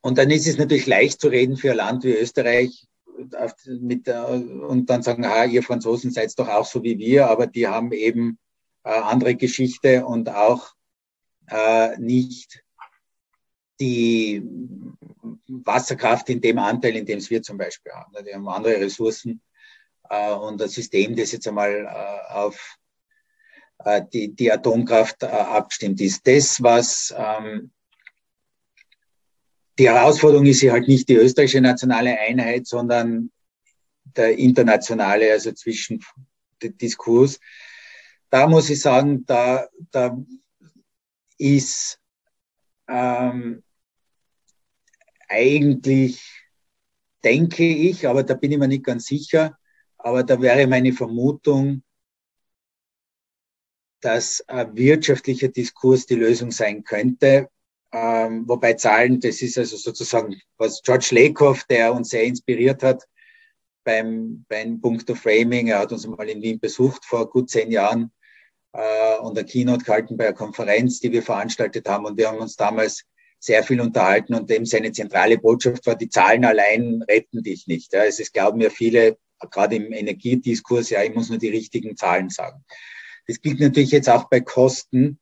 und 0.00 0.18
dann 0.18 0.30
ist 0.30 0.46
es 0.46 0.58
natürlich 0.58 0.86
leicht 0.86 1.20
zu 1.20 1.28
reden 1.28 1.56
für 1.56 1.72
ein 1.72 1.76
Land 1.76 2.04
wie 2.04 2.14
Österreich 2.14 2.86
mit, 3.66 4.08
und 4.08 4.86
dann 4.88 5.02
sagen, 5.02 5.24
ah, 5.24 5.44
ihr 5.44 5.62
Franzosen 5.62 6.10
seid 6.10 6.38
doch 6.38 6.48
auch 6.48 6.64
so 6.64 6.82
wie 6.82 6.98
wir, 6.98 7.28
aber 7.28 7.46
die 7.46 7.66
haben 7.66 7.92
eben 7.92 8.38
äh, 8.84 8.90
andere 8.90 9.34
Geschichte 9.34 10.06
und 10.06 10.28
auch 10.28 10.72
äh, 11.48 11.98
nicht 11.98 12.62
die 13.80 14.42
Wasserkraft 15.46 16.28
in 16.30 16.40
dem 16.40 16.58
Anteil, 16.58 16.96
in 16.96 17.06
dem 17.06 17.18
es 17.18 17.30
wir 17.30 17.42
zum 17.42 17.58
Beispiel 17.58 17.92
haben. 17.92 18.12
Die 18.24 18.34
haben 18.34 18.48
andere 18.48 18.80
Ressourcen 18.80 19.40
äh, 20.10 20.32
und 20.32 20.60
das 20.60 20.72
System, 20.72 21.16
das 21.16 21.32
jetzt 21.32 21.48
einmal 21.48 21.86
äh, 21.86 22.32
auf 22.32 22.76
äh, 23.84 24.02
die, 24.12 24.34
die 24.34 24.50
Atomkraft 24.50 25.22
äh, 25.22 25.26
abgestimmt 25.26 26.00
ist. 26.00 26.26
Das, 26.26 26.62
was 26.62 27.14
ähm, 27.16 27.70
die 29.78 29.88
Herausforderung 29.88 30.44
ist 30.46 30.62
ja 30.62 30.72
halt 30.72 30.88
nicht 30.88 31.08
die 31.08 31.14
österreichische 31.14 31.60
nationale 31.60 32.18
Einheit, 32.18 32.66
sondern 32.66 33.30
der 34.16 34.36
internationale, 34.36 35.30
also 35.32 35.52
zwischen 35.52 36.04
Diskurs. 36.60 37.38
Da 38.30 38.48
muss 38.48 38.68
ich 38.70 38.80
sagen, 38.80 39.24
da, 39.24 39.68
da 39.92 40.18
ist 41.38 42.00
ähm, 42.88 43.62
eigentlich, 45.28 46.22
denke 47.22 47.64
ich, 47.64 48.08
aber 48.08 48.24
da 48.24 48.34
bin 48.34 48.52
ich 48.52 48.58
mir 48.58 48.68
nicht 48.68 48.84
ganz 48.84 49.06
sicher, 49.06 49.56
aber 49.96 50.24
da 50.24 50.40
wäre 50.40 50.66
meine 50.66 50.92
Vermutung, 50.92 51.82
dass 54.00 54.42
ein 54.48 54.76
wirtschaftlicher 54.76 55.48
Diskurs 55.48 56.06
die 56.06 56.14
Lösung 56.14 56.50
sein 56.50 56.84
könnte. 56.84 57.50
Ähm, 57.92 58.44
wobei 58.46 58.74
Zahlen, 58.74 59.18
das 59.20 59.40
ist 59.40 59.56
also 59.56 59.76
sozusagen, 59.76 60.40
was 60.58 60.82
George 60.82 61.08
Lakoff, 61.12 61.64
der 61.64 61.94
uns 61.94 62.10
sehr 62.10 62.24
inspiriert 62.24 62.82
hat 62.82 63.04
beim, 63.82 64.44
beim 64.48 64.80
Punkt 64.80 65.08
of 65.10 65.18
Framing, 65.18 65.68
er 65.68 65.78
hat 65.80 65.92
uns 65.92 66.06
mal 66.06 66.28
in 66.28 66.42
Wien 66.42 66.60
besucht 66.60 67.04
vor 67.04 67.30
gut 67.30 67.48
zehn 67.48 67.70
Jahren 67.70 68.12
äh, 68.72 69.18
und 69.20 69.38
eine 69.38 69.46
Keynote 69.46 69.84
gehalten 69.84 70.16
bei 70.18 70.26
einer 70.26 70.36
Konferenz, 70.36 71.00
die 71.00 71.12
wir 71.12 71.22
veranstaltet 71.22 71.88
haben 71.88 72.04
und 72.04 72.18
wir 72.18 72.28
haben 72.28 72.38
uns 72.38 72.56
damals 72.56 73.04
sehr 73.40 73.62
viel 73.62 73.80
unterhalten 73.80 74.34
und 74.34 74.50
dem 74.50 74.66
seine 74.66 74.92
zentrale 74.92 75.38
Botschaft 75.38 75.86
war, 75.86 75.94
die 75.94 76.10
Zahlen 76.10 76.44
allein 76.44 77.02
retten 77.08 77.42
dich 77.42 77.66
nicht. 77.66 77.92
Ja. 77.92 78.04
Es 78.04 78.18
ist, 78.18 78.34
glauben 78.34 78.58
mir 78.58 78.70
viele, 78.70 79.16
gerade 79.50 79.76
im 79.76 79.92
Energiediskurs, 79.92 80.90
ja, 80.90 81.02
ich 81.02 81.14
muss 81.14 81.28
nur 81.28 81.38
die 81.38 81.48
richtigen 81.48 81.96
Zahlen 81.96 82.28
sagen. 82.28 82.64
Das 83.26 83.40
gilt 83.40 83.60
natürlich 83.60 83.92
jetzt 83.92 84.08
auch 84.08 84.28
bei 84.28 84.40
Kosten. 84.40 85.20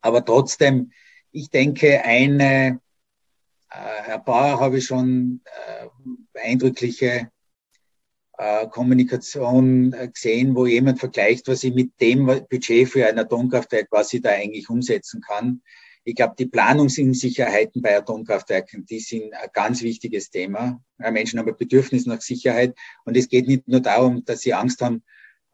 Aber 0.00 0.24
trotzdem, 0.24 0.92
ich 1.32 1.50
denke, 1.50 2.02
eine, 2.04 2.80
äh, 3.70 4.02
Herr 4.04 4.18
Bauer 4.18 4.60
habe 4.60 4.78
ich 4.78 4.86
schon 4.86 5.40
äh, 5.44 6.40
eindrückliche 6.40 7.30
äh, 8.38 8.66
Kommunikation 8.68 9.92
äh, 9.92 10.08
gesehen, 10.08 10.54
wo 10.54 10.66
jemand 10.66 10.98
vergleicht, 10.98 11.48
was 11.48 11.62
ich 11.64 11.74
mit 11.74 11.92
dem 12.00 12.26
Budget 12.26 12.88
für 12.88 13.06
ein 13.06 13.18
Atomkraftwerk, 13.18 13.88
was 13.90 14.12
ich 14.12 14.22
da 14.22 14.30
eigentlich 14.30 14.68
umsetzen 14.70 15.20
kann. 15.20 15.62
Ich 16.04 16.14
glaube, 16.14 16.34
die 16.38 16.46
Planungsunsicherheiten 16.46 17.82
bei 17.82 17.96
Atomkraftwerken, 17.96 18.86
die 18.86 19.00
sind 19.00 19.34
ein 19.34 19.48
ganz 19.52 19.82
wichtiges 19.82 20.30
Thema. 20.30 20.82
Menschen 20.96 21.38
haben 21.38 21.48
ein 21.48 21.56
Bedürfnis 21.58 22.06
nach 22.06 22.22
Sicherheit. 22.22 22.74
Und 23.04 23.18
es 23.18 23.28
geht 23.28 23.46
nicht 23.46 23.68
nur 23.68 23.80
darum, 23.80 24.24
dass 24.24 24.40
sie 24.40 24.54
Angst 24.54 24.80
haben, 24.80 25.02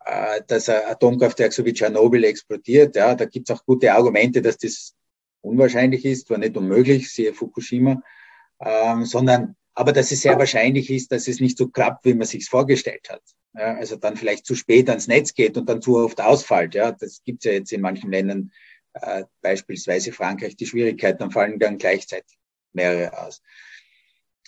äh, 0.05 0.41
dass 0.47 0.69
ein 0.69 0.85
Atomkraftwerk 0.87 1.53
so 1.53 1.65
wie 1.65 1.73
Tschernobyl 1.73 2.23
explodiert. 2.23 2.95
Ja, 2.95 3.17
da 3.17 3.25
gibt 3.25 3.51
es 3.51 3.57
auch 3.57 3.65
gute 3.65 3.93
Argumente, 3.93 4.41
dass 4.41 4.57
das 4.57 4.96
unwahrscheinlich 5.47 6.05
ist, 6.05 6.29
war 6.31 6.39
nicht 6.39 6.57
unmöglich, 6.57 7.11
siehe 7.11 7.33
Fukushima, 7.33 8.03
ähm, 8.61 9.05
sondern 9.05 9.57
aber 9.79 9.93
dass 9.93 10.11
es 10.11 10.23
sehr 10.23 10.39
wahrscheinlich 10.39 10.91
ist, 10.91 11.13
dass 11.13 11.29
es 11.29 11.39
nicht 11.39 11.59
so 11.59 11.69
klappt, 11.69 12.07
wie 12.07 12.15
man 12.15 12.27
sich 12.27 12.49
vorgestellt 12.49 13.11
hat. 13.11 13.23
Ja, 13.55 13.75
also 13.75 13.97
dann 13.97 14.17
vielleicht 14.17 14.47
zu 14.47 14.55
spät 14.55 14.89
ans 14.89 15.07
Netz 15.07 15.35
geht 15.35 15.59
und 15.59 15.69
dann 15.69 15.83
zu 15.83 15.99
oft 15.99 16.19
ausfällt. 16.21 16.75
Ja, 16.75 16.93
das 16.93 17.23
gibt 17.25 17.45
es 17.45 17.51
ja 17.51 17.59
jetzt 17.59 17.73
in 17.73 17.83
manchen 17.83 18.11
Ländern, 18.11 18.53
äh, 18.95 19.25
beispielsweise 19.43 20.13
Frankreich, 20.13 20.57
die 20.57 20.67
Schwierigkeiten, 20.67 21.19
dann 21.19 21.31
fallen 21.31 21.59
dann 21.59 21.77
gleichzeitig 21.77 22.39
mehrere 22.73 23.19
aus. 23.19 23.43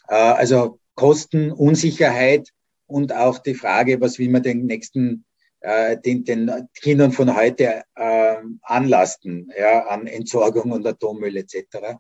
Äh, 0.09 0.15
also 0.15 0.81
Kosten, 0.95 1.53
Unsicherheit 1.53 2.49
und 2.87 3.13
auch 3.13 3.39
die 3.39 3.55
Frage, 3.55 4.01
was 4.01 4.19
will 4.19 4.31
man 4.31 4.43
den 4.43 4.65
nächsten 4.65 5.27
äh, 5.61 5.99
den, 5.99 6.25
den 6.25 6.69
Kindern 6.75 7.13
von 7.13 7.35
heute 7.35 7.83
äh, 7.95 8.37
anlasten, 8.63 9.53
ja, 9.59 9.87
an 9.87 10.07
Entsorgung 10.07 10.73
und 10.73 10.87
Atommüll 10.87 11.37
etc. 11.37 11.99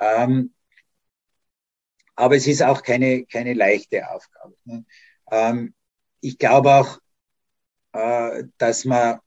Ähm, 0.00 0.52
aber 2.14 2.36
es 2.36 2.46
ist 2.46 2.62
auch 2.62 2.82
keine, 2.82 3.24
keine 3.26 3.54
leichte 3.54 4.10
Aufgabe. 4.10 4.54
Ne? 4.64 4.84
Ähm, 5.30 5.74
ich 6.20 6.38
glaube 6.38 6.74
auch, 6.74 6.98
äh, 7.92 8.44
dass 8.58 8.84
man 8.84 9.20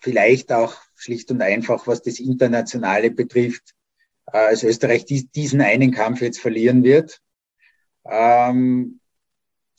vielleicht 0.00 0.52
auch 0.52 0.76
schlicht 0.94 1.30
und 1.30 1.42
einfach, 1.42 1.86
was 1.86 2.02
das 2.02 2.20
Internationale 2.20 3.10
betrifft, 3.10 3.74
äh, 4.32 4.38
als 4.38 4.62
Österreich 4.62 5.04
dies, 5.04 5.30
diesen 5.30 5.60
einen 5.60 5.90
Kampf 5.90 6.20
jetzt 6.20 6.38
verlieren 6.38 6.84
wird. 6.84 7.20
Ähm, 8.04 9.00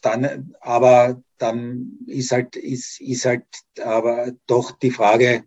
dann, 0.01 0.55
aber 0.59 1.21
dann 1.37 1.99
ist 2.07 2.31
halt, 2.31 2.55
ist, 2.55 2.99
ist 3.01 3.25
halt 3.25 3.45
aber 3.81 4.31
doch 4.47 4.71
die 4.71 4.91
Frage, 4.91 5.43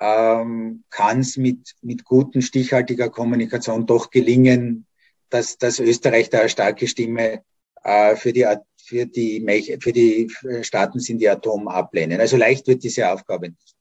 ähm, 0.00 0.84
kann 0.90 1.20
es 1.20 1.36
mit, 1.36 1.74
mit 1.82 2.04
guten, 2.04 2.42
stichhaltiger 2.42 3.10
Kommunikation 3.10 3.86
doch 3.86 4.10
gelingen, 4.10 4.86
dass, 5.28 5.58
dass 5.58 5.78
Österreich 5.78 6.30
da 6.30 6.40
eine 6.40 6.48
starke 6.48 6.88
Stimme 6.88 7.42
äh, 7.84 8.16
für, 8.16 8.32
die, 8.32 8.44
für, 8.76 9.06
die, 9.06 9.78
für 9.80 9.92
die 9.92 10.28
Staaten 10.62 10.98
sind, 10.98 11.18
die 11.18 11.28
Atom 11.28 11.68
ablehnen. 11.68 12.20
Also 12.20 12.36
leicht 12.36 12.66
wird 12.66 12.82
diese 12.82 13.10
Aufgabe 13.10 13.50
nicht. 13.50 13.76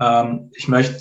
Ähm, 0.00 0.50
ich 0.54 0.68
möchte 0.68 0.98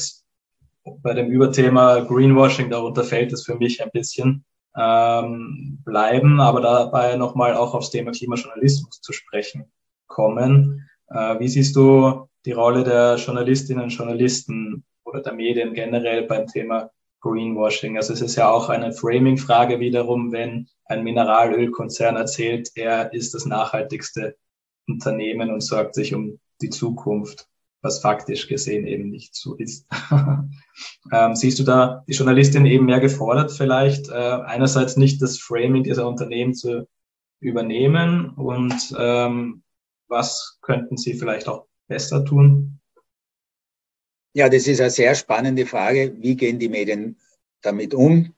bei 1.04 1.14
dem 1.14 1.30
Überthema 1.30 2.00
Greenwashing, 2.00 2.70
darunter 2.70 3.04
fällt 3.04 3.34
es 3.34 3.46
für 3.46 3.56
mich 3.56 3.84
ein 3.84 3.92
bisschen, 3.92 4.46
ähm, 4.78 5.80
bleiben, 5.84 6.40
aber 6.40 6.62
dabei 6.62 7.16
nochmal 7.16 7.56
auch 7.56 7.74
aufs 7.74 7.90
Thema 7.90 8.12
Klimajournalismus 8.12 9.02
zu 9.02 9.12
sprechen 9.12 9.72
kommen. 10.08 10.88
Äh, 11.10 11.40
wie 11.40 11.48
siehst 11.48 11.76
du 11.76 12.28
die 12.46 12.52
Rolle 12.52 12.84
der 12.84 13.16
Journalistinnen 13.16 13.84
und 13.84 13.90
Journalisten 13.90 14.84
oder 15.04 15.22
der 15.22 15.34
Medien 15.34 15.74
generell 15.74 16.24
beim 16.24 16.46
Thema 16.48 16.92
Greenwashing? 17.22 17.98
Also 17.98 18.14
es 18.14 18.22
ist 18.22 18.36
ja 18.36 18.50
auch 18.50 18.70
eine 18.70 18.94
Framing-Frage 18.94 19.80
wiederum, 19.80 20.32
wenn 20.32 20.68
ein 20.86 21.04
Mineralölkonzern 21.04 22.16
erzählt, 22.16 22.70
er 22.76 23.12
ist 23.14 23.34
das 23.34 23.46
nachhaltigste 23.46 24.38
Unternehmen 24.88 25.52
und 25.52 25.62
sorgt 25.62 25.96
sich 25.96 26.14
um 26.14 26.40
die 26.62 26.70
Zukunft 26.70 27.48
was 27.82 28.00
faktisch 28.00 28.48
gesehen 28.48 28.88
eben 28.88 29.10
nicht 29.10 29.36
so 29.36 29.56
ist. 29.56 29.88
ähm, 31.12 31.36
siehst 31.36 31.60
du 31.60 31.64
da 31.64 32.04
die 32.08 32.14
Journalistin 32.14 32.66
eben 32.66 32.86
mehr 32.86 33.00
gefordert, 33.00 33.52
vielleicht 33.52 34.10
äh, 34.10 34.14
einerseits 34.14 34.98
nicht 34.98 35.22
das 35.22 35.40
Framing 35.40 35.84
dieser 35.84 36.08
Unternehmen 36.08 36.54
zu 36.54 36.88
übernehmen 37.40 38.32
und 38.32 38.96
ähm, 38.98 39.64
was 40.08 40.58
könnten 40.62 40.98
sie 40.98 41.14
vielleicht 41.14 41.48
auch 41.48 41.68
besser 41.88 42.26
tun? 42.26 42.80
Ja, 44.34 44.50
das 44.50 44.68
ist 44.68 44.82
eine 44.82 44.90
sehr 44.90 45.16
spannende 45.16 45.66
Frage. 45.66 46.16
Wie 46.20 46.36
gehen 46.36 46.60
die 46.60 46.70
Medien 46.70 47.20
damit 47.62 47.94
um? 47.94 48.34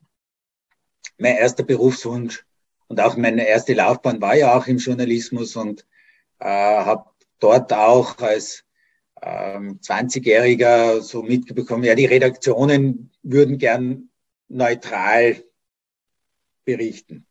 Mein 1.17 1.35
erster 1.35 1.63
Berufswunsch 1.63 2.45
und 2.87 2.99
auch 2.99 3.17
meine 3.17 3.47
erste 3.47 3.73
Laufbahn 3.73 4.21
war 4.21 4.35
ja 4.35 4.57
auch 4.57 4.67
im 4.67 4.77
Journalismus 4.77 5.55
und 5.55 5.85
äh, 6.39 6.45
habe 6.45 7.09
dort 7.39 7.71
auch 7.73 8.17
als 8.19 8.63
ähm, 9.21 9.79
20-Jähriger 9.81 11.01
so 11.01 11.23
mitbekommen, 11.23 11.83
ja, 11.83 11.95
die 11.95 12.05
Redaktionen 12.05 13.11
würden 13.23 13.57
gern 13.57 14.09
neutral 14.47 15.43
berichten. 16.65 17.25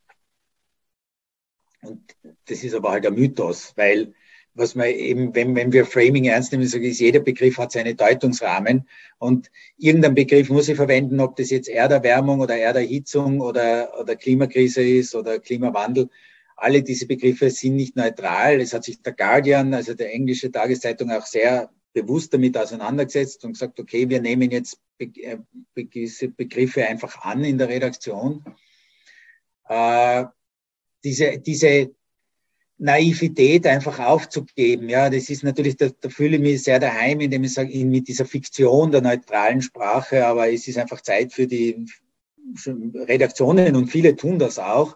Und 1.81 2.15
das 2.45 2.63
ist 2.63 2.73
aber 2.73 2.91
halt 2.91 3.05
ein 3.05 3.15
Mythos, 3.15 3.73
weil 3.75 4.13
was 4.53 4.75
man 4.75 4.87
eben, 4.87 5.33
wenn, 5.35 5.55
wenn 5.55 5.71
wir 5.71 5.85
Framing 5.85 6.25
ernst 6.25 6.51
nehmen, 6.51 6.67
sage 6.67 6.87
ich, 6.87 6.99
jeder 6.99 7.21
Begriff 7.21 7.57
hat 7.57 7.71
seine 7.71 7.95
Deutungsrahmen 7.95 8.87
und 9.17 9.49
irgendein 9.77 10.15
Begriff 10.15 10.49
muss 10.49 10.67
ich 10.67 10.75
verwenden, 10.75 11.19
ob 11.19 11.37
das 11.37 11.49
jetzt 11.49 11.69
Erderwärmung 11.69 12.41
oder 12.41 12.57
Erderhitzung 12.57 13.39
oder, 13.39 13.97
oder 13.99 14.15
Klimakrise 14.15 14.81
ist 14.81 15.15
oder 15.15 15.39
Klimawandel. 15.39 16.09
Alle 16.57 16.83
diese 16.83 17.07
Begriffe 17.07 17.49
sind 17.51 17.77
nicht 17.77 17.95
neutral. 17.95 18.59
Es 18.59 18.73
hat 18.73 18.83
sich 18.83 19.01
der 19.01 19.13
Guardian, 19.13 19.73
also 19.73 19.93
der 19.93 20.13
englische 20.13 20.51
Tageszeitung, 20.51 21.09
auch 21.11 21.25
sehr 21.25 21.69
bewusst 21.93 22.33
damit 22.33 22.57
auseinandergesetzt 22.57 23.43
und 23.45 23.53
gesagt, 23.53 23.79
okay, 23.79 24.07
wir 24.09 24.21
nehmen 24.21 24.51
jetzt 24.51 24.79
äh, 24.99 25.37
gewisse 25.75 26.29
Begriffe 26.29 26.85
einfach 26.85 27.21
an 27.21 27.43
in 27.43 27.57
der 27.57 27.69
Redaktion. 27.69 28.43
Äh, 29.67 30.25
diese, 31.03 31.39
diese 31.39 31.91
Naivität 32.77 33.67
einfach 33.67 33.99
aufzugeben, 33.99 34.89
ja, 34.89 35.09
das 35.09 35.29
ist 35.29 35.43
natürlich, 35.43 35.75
da, 35.75 35.89
da 35.99 36.09
fühle 36.09 36.37
ich 36.37 36.41
mich 36.41 36.63
sehr 36.63 36.79
daheim, 36.79 37.19
indem 37.19 37.43
ich 37.43 37.53
sage, 37.53 37.73
mit 37.85 38.07
dieser 38.07 38.25
Fiktion 38.25 38.91
der 38.91 39.01
neutralen 39.01 39.61
Sprache, 39.61 40.25
aber 40.25 40.51
es 40.51 40.67
ist 40.67 40.77
einfach 40.77 41.01
Zeit 41.01 41.33
für 41.33 41.47
die 41.47 41.85
Redaktionen 42.65 43.75
und 43.75 43.87
viele 43.87 44.15
tun 44.15 44.39
das 44.39 44.59
auch, 44.59 44.95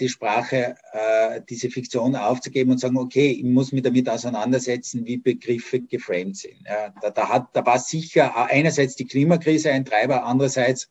die 0.00 0.08
Sprache, 0.08 0.76
äh, 0.92 1.40
diese 1.48 1.70
Fiktion 1.70 2.14
aufzugeben 2.14 2.72
und 2.72 2.78
sagen, 2.78 2.98
okay, 2.98 3.30
ich 3.30 3.44
muss 3.44 3.72
mich 3.72 3.82
damit 3.82 4.08
auseinandersetzen, 4.08 5.04
wie 5.06 5.16
Begriffe 5.16 5.80
geframed 5.80 6.36
sind. 6.36 6.64
Da, 7.02 7.10
da, 7.10 7.28
hat, 7.28 7.48
da 7.52 7.64
war 7.64 7.78
sicher 7.78 8.34
einerseits 8.48 8.96
die 8.96 9.06
Klimakrise 9.06 9.70
ein 9.70 9.84
Treiber, 9.84 10.24
andererseits 10.24 10.90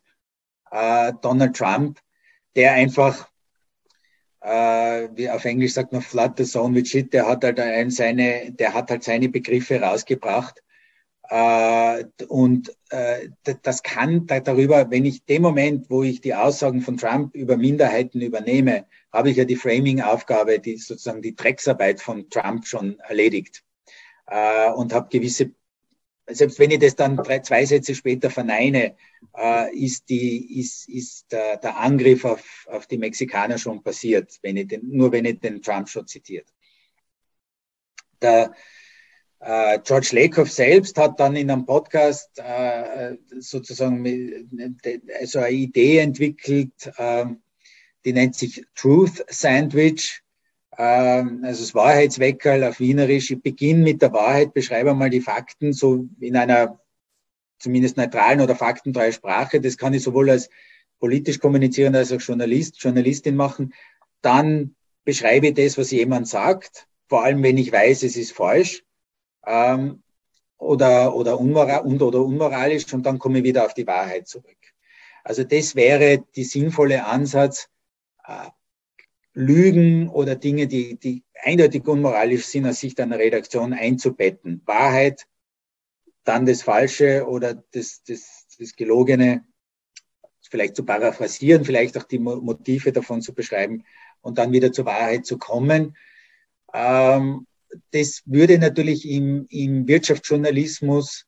äh, 0.72 1.14
Donald 1.22 1.56
Trump, 1.56 2.00
der 2.56 2.74
einfach, 2.74 3.30
äh, 4.42 5.08
wie 5.14 5.30
auf 5.30 5.46
Englisch 5.46 5.74
sagt 5.74 5.92
man, 5.92 6.02
flood 6.02 6.38
the 6.38 6.46
zone 6.46 6.76
with 6.76 6.90
shit, 6.90 7.14
der 7.14 7.28
hat 7.28 7.44
halt 7.44 7.60
ein, 7.60 7.90
seine, 7.90 8.52
der 8.52 8.74
hat 8.74 8.90
halt 8.90 9.04
seine 9.04 9.30
Begriffe 9.30 9.80
rausgebracht 9.80 10.62
äh, 11.30 12.06
und 12.28 12.70
äh, 12.70 12.74
das 13.64 13.84
kann 13.84 14.28
darüber, 14.28 14.90
wenn 14.90 15.06
ich 15.06 15.26
dem 15.26 15.42
Moment, 15.42 15.90
wo 15.90 16.04
ich 16.04 16.22
die 16.22 16.34
Aussagen 16.34 16.82
von 16.82 16.98
Trump 16.98 17.36
über 17.36 17.58
Minderheiten 17.58 18.22
übernehme, 18.22 18.86
habe 19.12 19.30
ich 19.30 19.38
ja 19.38 19.46
die 19.46 19.56
Framing-Aufgabe, 19.56 20.60
die 20.60 20.78
sozusagen 20.78 21.22
die 21.22 21.36
Drecksarbeit 21.36 22.02
von 22.02 22.30
Trump 22.30 22.66
schon 22.68 23.00
erledigt 23.00 23.64
äh, 24.28 24.72
und 24.72 24.94
habe 24.94 25.10
gewisse 25.10 25.52
selbst 26.28 26.60
wenn 26.60 26.72
ich 26.72 26.80
das 26.80 26.96
dann 26.96 27.18
drei, 27.18 27.40
zwei 27.40 27.66
Sätze 27.66 27.94
später 27.94 28.30
verneine, 28.30 28.96
äh, 29.38 29.76
ist, 29.76 30.10
die, 30.10 30.60
ist, 30.60 30.90
ist 30.90 31.32
der, 31.32 31.58
der 31.58 31.78
Angriff 31.78 32.26
auf, 32.26 32.68
auf 32.68 32.88
die 32.88 32.98
Mexikaner 32.98 33.58
schon 33.58 33.84
passiert, 33.84 34.40
wenn 34.42 34.58
ich 34.58 34.68
den, 34.68 34.90
nur 34.90 35.12
wenn 35.12 35.26
ich 35.26 35.40
den 35.40 35.62
Trump 35.62 35.88
schon 35.88 36.08
zitiert. 36.08 36.48
Der, 38.22 38.56
äh, 39.46 39.80
George 39.84 40.10
Lakoff 40.14 40.52
selbst 40.52 40.98
hat 40.98 41.20
dann 41.20 41.36
in 41.36 41.52
einem 41.52 41.68
Podcast 41.68 42.40
äh, 42.40 43.16
sozusagen 43.38 44.04
also 45.20 45.40
eine 45.40 45.52
Idee 45.52 46.00
entwickelt, 46.00 46.92
äh, 46.98 47.26
die 48.04 48.14
nennt 48.14 48.36
sich 48.36 48.66
Truth 48.74 49.24
Sandwich, 49.30 50.24
ähm, 50.80 51.42
also 51.44 51.62
das 51.62 51.76
Wahrheitsweckerl 51.76 52.64
auf 52.64 52.80
Wienerisch. 52.80 53.30
Ich 53.30 53.42
beginne 53.42 53.84
mit 53.84 54.02
der 54.02 54.14
Wahrheit, 54.14 54.54
beschreibe 54.56 54.96
mal 54.96 55.12
die 55.12 55.22
Fakten 55.22 55.74
so 55.74 56.08
in 56.20 56.36
einer 56.36 56.80
zumindest 57.60 57.98
neutralen 57.98 58.42
oder 58.42 58.56
faktentreuen 58.56 59.14
Sprache. 59.14 59.62
Das 59.62 59.78
kann 59.78 59.94
ich 59.94 60.02
sowohl 60.02 60.32
als 60.32 60.50
politisch 61.00 61.40
kommunizieren 61.40 61.96
als 61.96 62.12
auch 62.12 62.22
Journalist, 62.22 62.82
Journalistin 62.82 63.36
machen. 63.36 63.76
Dann 64.22 64.76
beschreibe 65.04 65.48
ich 65.48 65.54
das, 65.54 65.78
was 65.78 65.92
jemand 65.92 66.28
sagt, 66.28 66.88
vor 67.08 67.24
allem 67.24 67.44
wenn 67.44 67.60
ich 67.60 67.72
weiß, 67.72 68.02
es 68.02 68.18
ist 68.18 68.32
falsch 68.32 68.82
ähm, 69.46 70.04
oder, 70.58 71.16
oder, 71.16 71.40
unmoral, 71.40 71.82
und, 71.82 72.02
oder 72.02 72.22
unmoralisch 72.22 72.92
und 72.94 73.06
dann 73.06 73.20
komme 73.20 73.40
ich 73.40 73.44
wieder 73.44 73.66
auf 73.66 73.74
die 73.74 73.88
Wahrheit 73.88 74.28
zurück. 74.28 74.58
Also 75.24 75.44
das 75.44 75.76
wäre 75.76 76.24
die 76.36 76.44
sinnvolle 76.44 77.06
Ansatz, 77.06 77.70
äh, 78.26 78.50
Lügen 79.34 80.10
oder 80.10 80.36
Dinge, 80.36 80.68
die, 80.68 80.98
die 80.98 81.24
eindeutig 81.44 81.86
unmoralisch 81.88 82.46
sind, 82.46 82.66
aus 82.66 82.80
Sicht 82.80 83.00
einer 83.00 83.20
Redaktion 83.20 83.74
einzubetten. 83.74 84.62
Wahrheit, 84.66 85.28
dann 86.24 86.46
das 86.46 86.62
Falsche 86.64 87.28
oder 87.28 87.54
das, 87.72 88.02
das, 88.04 88.48
das 88.58 88.76
Gelogene, 88.76 89.46
vielleicht 90.50 90.76
zu 90.76 90.86
paraphrasieren, 90.86 91.66
vielleicht 91.66 91.98
auch 91.98 92.04
die 92.04 92.20
Motive 92.20 92.92
davon 92.92 93.22
zu 93.22 93.34
beschreiben 93.34 93.84
und 94.22 94.38
dann 94.38 94.52
wieder 94.52 94.72
zur 94.72 94.86
Wahrheit 94.86 95.26
zu 95.26 95.38
kommen. 95.38 95.98
Ähm, 96.74 97.46
das 97.92 98.22
würde 98.26 98.60
natürlich 98.60 99.08
im, 99.10 99.46
im 99.50 99.88
Wirtschaftsjournalismus 99.88 101.26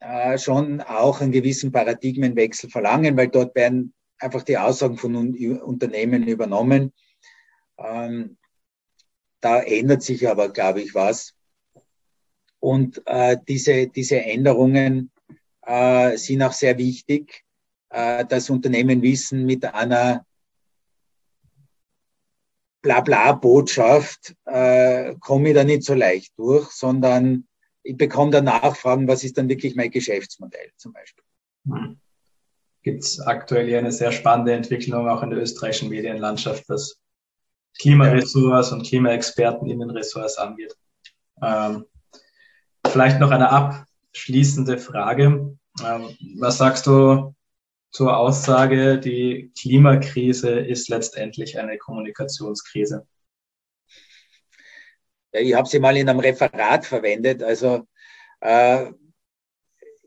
äh, 0.00 0.38
schon 0.38 0.80
auch 0.80 1.20
einen 1.20 1.32
gewissen 1.32 1.72
Paradigmenwechsel 1.72 2.70
verlangen, 2.70 3.16
weil 3.16 3.28
dort 3.28 3.54
werden 3.54 3.94
einfach 4.18 4.42
die 4.42 4.58
Aussagen 4.58 4.96
von 4.96 5.14
Unternehmen 5.16 6.26
übernommen. 6.26 6.92
Ähm, 7.78 8.36
da 9.40 9.62
ändert 9.62 10.02
sich 10.02 10.28
aber, 10.28 10.48
glaube 10.50 10.82
ich, 10.82 10.94
was. 10.94 11.34
Und 12.60 13.02
äh, 13.06 13.36
diese, 13.46 13.86
diese 13.88 14.20
Änderungen 14.20 15.10
äh, 15.62 16.16
sind 16.16 16.42
auch 16.42 16.52
sehr 16.52 16.78
wichtig, 16.78 17.44
äh, 17.90 18.24
dass 18.24 18.50
Unternehmen 18.50 19.02
wissen, 19.02 19.44
mit 19.44 19.64
einer 19.64 20.24
Blabla-Botschaft 22.86 24.36
äh, 24.44 25.16
komme 25.18 25.48
ich 25.48 25.54
da 25.56 25.64
nicht 25.64 25.82
so 25.82 25.94
leicht 25.94 26.32
durch, 26.38 26.70
sondern 26.70 27.48
ich 27.82 27.96
bekomme 27.96 28.30
da 28.30 28.40
Nachfragen, 28.40 29.08
was 29.08 29.24
ist 29.24 29.36
dann 29.38 29.48
wirklich 29.48 29.74
mein 29.74 29.90
Geschäftsmodell 29.90 30.70
zum 30.76 30.92
Beispiel. 30.92 31.24
Hm. 31.66 31.98
Gibt 32.84 33.02
es 33.02 33.18
aktuell 33.18 33.66
hier 33.66 33.78
eine 33.78 33.90
sehr 33.90 34.12
spannende 34.12 34.52
Entwicklung 34.52 35.08
auch 35.08 35.24
in 35.24 35.30
der 35.30 35.40
österreichischen 35.40 35.88
Medienlandschaft, 35.88 36.68
was 36.68 37.00
Klimaressorts 37.80 38.70
und 38.70 38.86
Klimaexperten 38.86 39.68
in 39.68 39.80
den 39.80 39.90
Ressorts 39.90 40.38
angeht. 40.38 40.76
Ähm, 41.42 41.86
vielleicht 42.86 43.18
noch 43.18 43.32
eine 43.32 43.50
abschließende 43.50 44.78
Frage. 44.78 45.56
Ähm, 45.84 46.16
was 46.38 46.58
sagst 46.58 46.86
du 46.86 47.34
zur 47.90 48.16
Aussage, 48.16 48.98
die 48.98 49.52
Klimakrise 49.58 50.50
ist 50.50 50.88
letztendlich 50.88 51.58
eine 51.58 51.78
Kommunikationskrise? 51.78 53.06
Ja, 55.32 55.40
ich 55.40 55.54
habe 55.54 55.68
sie 55.68 55.78
mal 55.78 55.96
in 55.96 56.08
einem 56.08 56.20
Referat 56.20 56.84
verwendet. 56.84 57.42
Also 57.42 57.86
äh, 58.40 58.90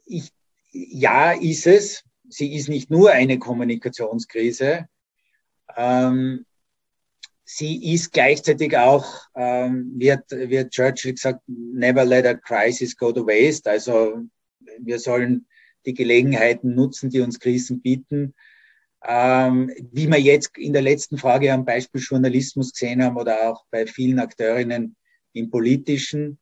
ich, 0.05 0.31
ja, 0.71 1.31
ist 1.31 1.67
es. 1.67 2.03
Sie 2.29 2.55
ist 2.55 2.69
nicht 2.69 2.91
nur 2.91 3.11
eine 3.11 3.39
Kommunikationskrise. 3.39 4.87
Ähm, 5.75 6.45
sie 7.43 7.93
ist 7.93 8.11
gleichzeitig 8.11 8.77
auch, 8.77 9.05
ähm, 9.35 9.93
wird, 9.95 10.29
wird 10.29 10.71
Churchill 10.71 11.13
gesagt, 11.13 11.41
never 11.47 12.05
let 12.05 12.25
a 12.25 12.35
crisis 12.35 12.95
go 12.95 13.11
to 13.11 13.25
waste. 13.25 13.69
Also 13.69 14.23
wir 14.79 14.99
sollen 14.99 15.47
die 15.85 15.93
Gelegenheiten 15.93 16.75
nutzen, 16.75 17.09
die 17.09 17.21
uns 17.21 17.39
Krisen 17.39 17.81
bieten. 17.81 18.33
Ähm, 19.03 19.71
wie 19.91 20.07
wir 20.07 20.19
jetzt 20.19 20.57
in 20.57 20.73
der 20.73 20.81
letzten 20.81 21.17
Frage 21.17 21.53
am 21.53 21.63
Beispiel 21.63 22.01
Journalismus 22.01 22.73
gesehen 22.73 23.03
haben 23.03 23.15
oder 23.15 23.49
auch 23.49 23.65
bei 23.71 23.87
vielen 23.87 24.19
Akteurinnen 24.19 24.95
im 25.33 25.49
Politischen. 25.49 26.37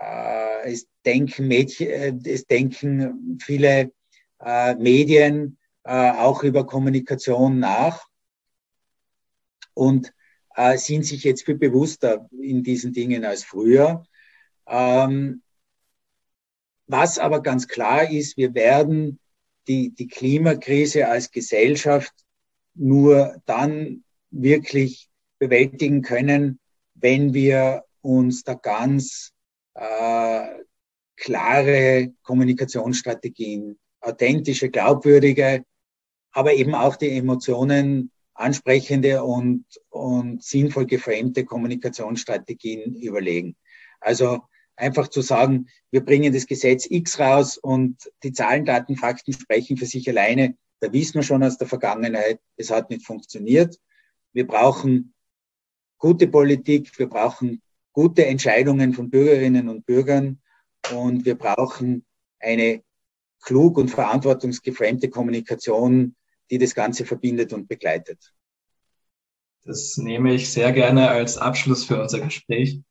Äh, 0.00 0.72
es, 0.72 0.86
denken 1.04 1.48
Mädchen, 1.48 1.88
äh, 1.88 2.14
es 2.24 2.46
denken 2.46 3.38
viele 3.42 3.90
äh, 4.40 4.74
Medien 4.76 5.58
äh, 5.84 6.10
auch 6.10 6.42
über 6.42 6.66
Kommunikation 6.66 7.58
nach 7.58 8.06
und 9.74 10.12
äh, 10.54 10.78
sind 10.78 11.04
sich 11.04 11.24
jetzt 11.24 11.44
viel 11.44 11.56
bewusster 11.56 12.28
in 12.40 12.62
diesen 12.62 12.92
Dingen 12.92 13.24
als 13.24 13.44
früher. 13.44 14.04
Ähm, 14.66 15.42
was 16.86 17.18
aber 17.18 17.42
ganz 17.42 17.68
klar 17.68 18.10
ist, 18.10 18.36
wir 18.36 18.54
werden 18.54 19.18
die, 19.68 19.90
die 19.90 20.06
Klimakrise 20.06 21.08
als 21.08 21.30
Gesellschaft 21.30 22.12
nur 22.74 23.40
dann 23.46 24.04
wirklich 24.30 25.08
bewältigen 25.38 26.02
können, 26.02 26.60
wenn 26.94 27.34
wir 27.34 27.84
uns 28.00 28.44
da 28.44 28.54
ganz 28.54 29.32
äh, 29.74 30.46
klare 31.16 32.12
Kommunikationsstrategien, 32.22 33.78
authentische, 34.00 34.70
glaubwürdige, 34.70 35.64
aber 36.32 36.54
eben 36.54 36.74
auch 36.74 36.96
die 36.96 37.10
Emotionen 37.16 38.12
ansprechende 38.34 39.24
und, 39.24 39.64
und 39.88 40.42
sinnvoll 40.44 40.86
geframte 40.86 41.44
Kommunikationsstrategien 41.44 42.94
überlegen. 42.94 43.56
Also 44.00 44.42
einfach 44.76 45.08
zu 45.08 45.22
sagen, 45.22 45.68
wir 45.90 46.04
bringen 46.04 46.32
das 46.32 46.46
Gesetz 46.46 46.86
X 46.88 47.18
raus 47.18 47.58
und 47.58 48.10
die 48.22 48.32
Zahlen, 48.32 48.64
Daten, 48.64 48.96
Fakten 48.96 49.32
sprechen 49.32 49.76
für 49.76 49.86
sich 49.86 50.08
alleine. 50.08 50.56
Da 50.80 50.92
wissen 50.92 51.14
wir 51.14 51.22
schon 51.22 51.42
aus 51.42 51.58
der 51.58 51.66
Vergangenheit, 51.66 52.40
es 52.56 52.70
hat 52.70 52.90
nicht 52.90 53.04
funktioniert. 53.04 53.78
Wir 54.32 54.46
brauchen 54.46 55.14
gute 55.98 56.28
Politik, 56.28 56.98
wir 56.98 57.08
brauchen 57.08 57.62
gute 57.92 58.26
Entscheidungen 58.26 58.92
von 58.92 59.08
Bürgerinnen 59.08 59.68
und 59.68 59.86
Bürgern 59.86 60.40
und 60.92 61.24
wir 61.24 61.36
brauchen 61.36 62.04
eine 62.38 62.82
klug 63.42 63.78
und 63.78 63.88
verantwortungsgefremde 63.88 65.08
Kommunikation, 65.08 66.14
die 66.50 66.58
das 66.58 66.74
Ganze 66.74 67.06
verbindet 67.06 67.52
und 67.52 67.68
begleitet. 67.68 68.34
Das 69.64 69.96
nehme 69.96 70.34
ich 70.34 70.52
sehr 70.52 70.72
gerne 70.72 71.08
als 71.08 71.38
Abschluss 71.38 71.84
für 71.84 72.00
unser 72.00 72.20
Gespräch. 72.20 72.82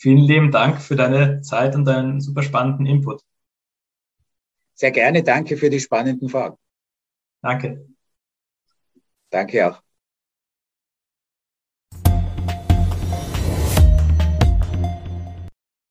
Vielen 0.00 0.18
lieben 0.18 0.52
Dank 0.52 0.80
für 0.80 0.94
deine 0.94 1.40
Zeit 1.40 1.74
und 1.74 1.84
deinen 1.84 2.20
super 2.20 2.42
spannenden 2.42 2.86
Input. 2.86 3.20
Sehr 4.74 4.92
gerne. 4.92 5.24
Danke 5.24 5.56
für 5.56 5.70
die 5.70 5.80
spannenden 5.80 6.28
Fragen. 6.28 6.56
Danke. 7.42 7.84
Danke 9.28 9.68
auch. 9.68 9.82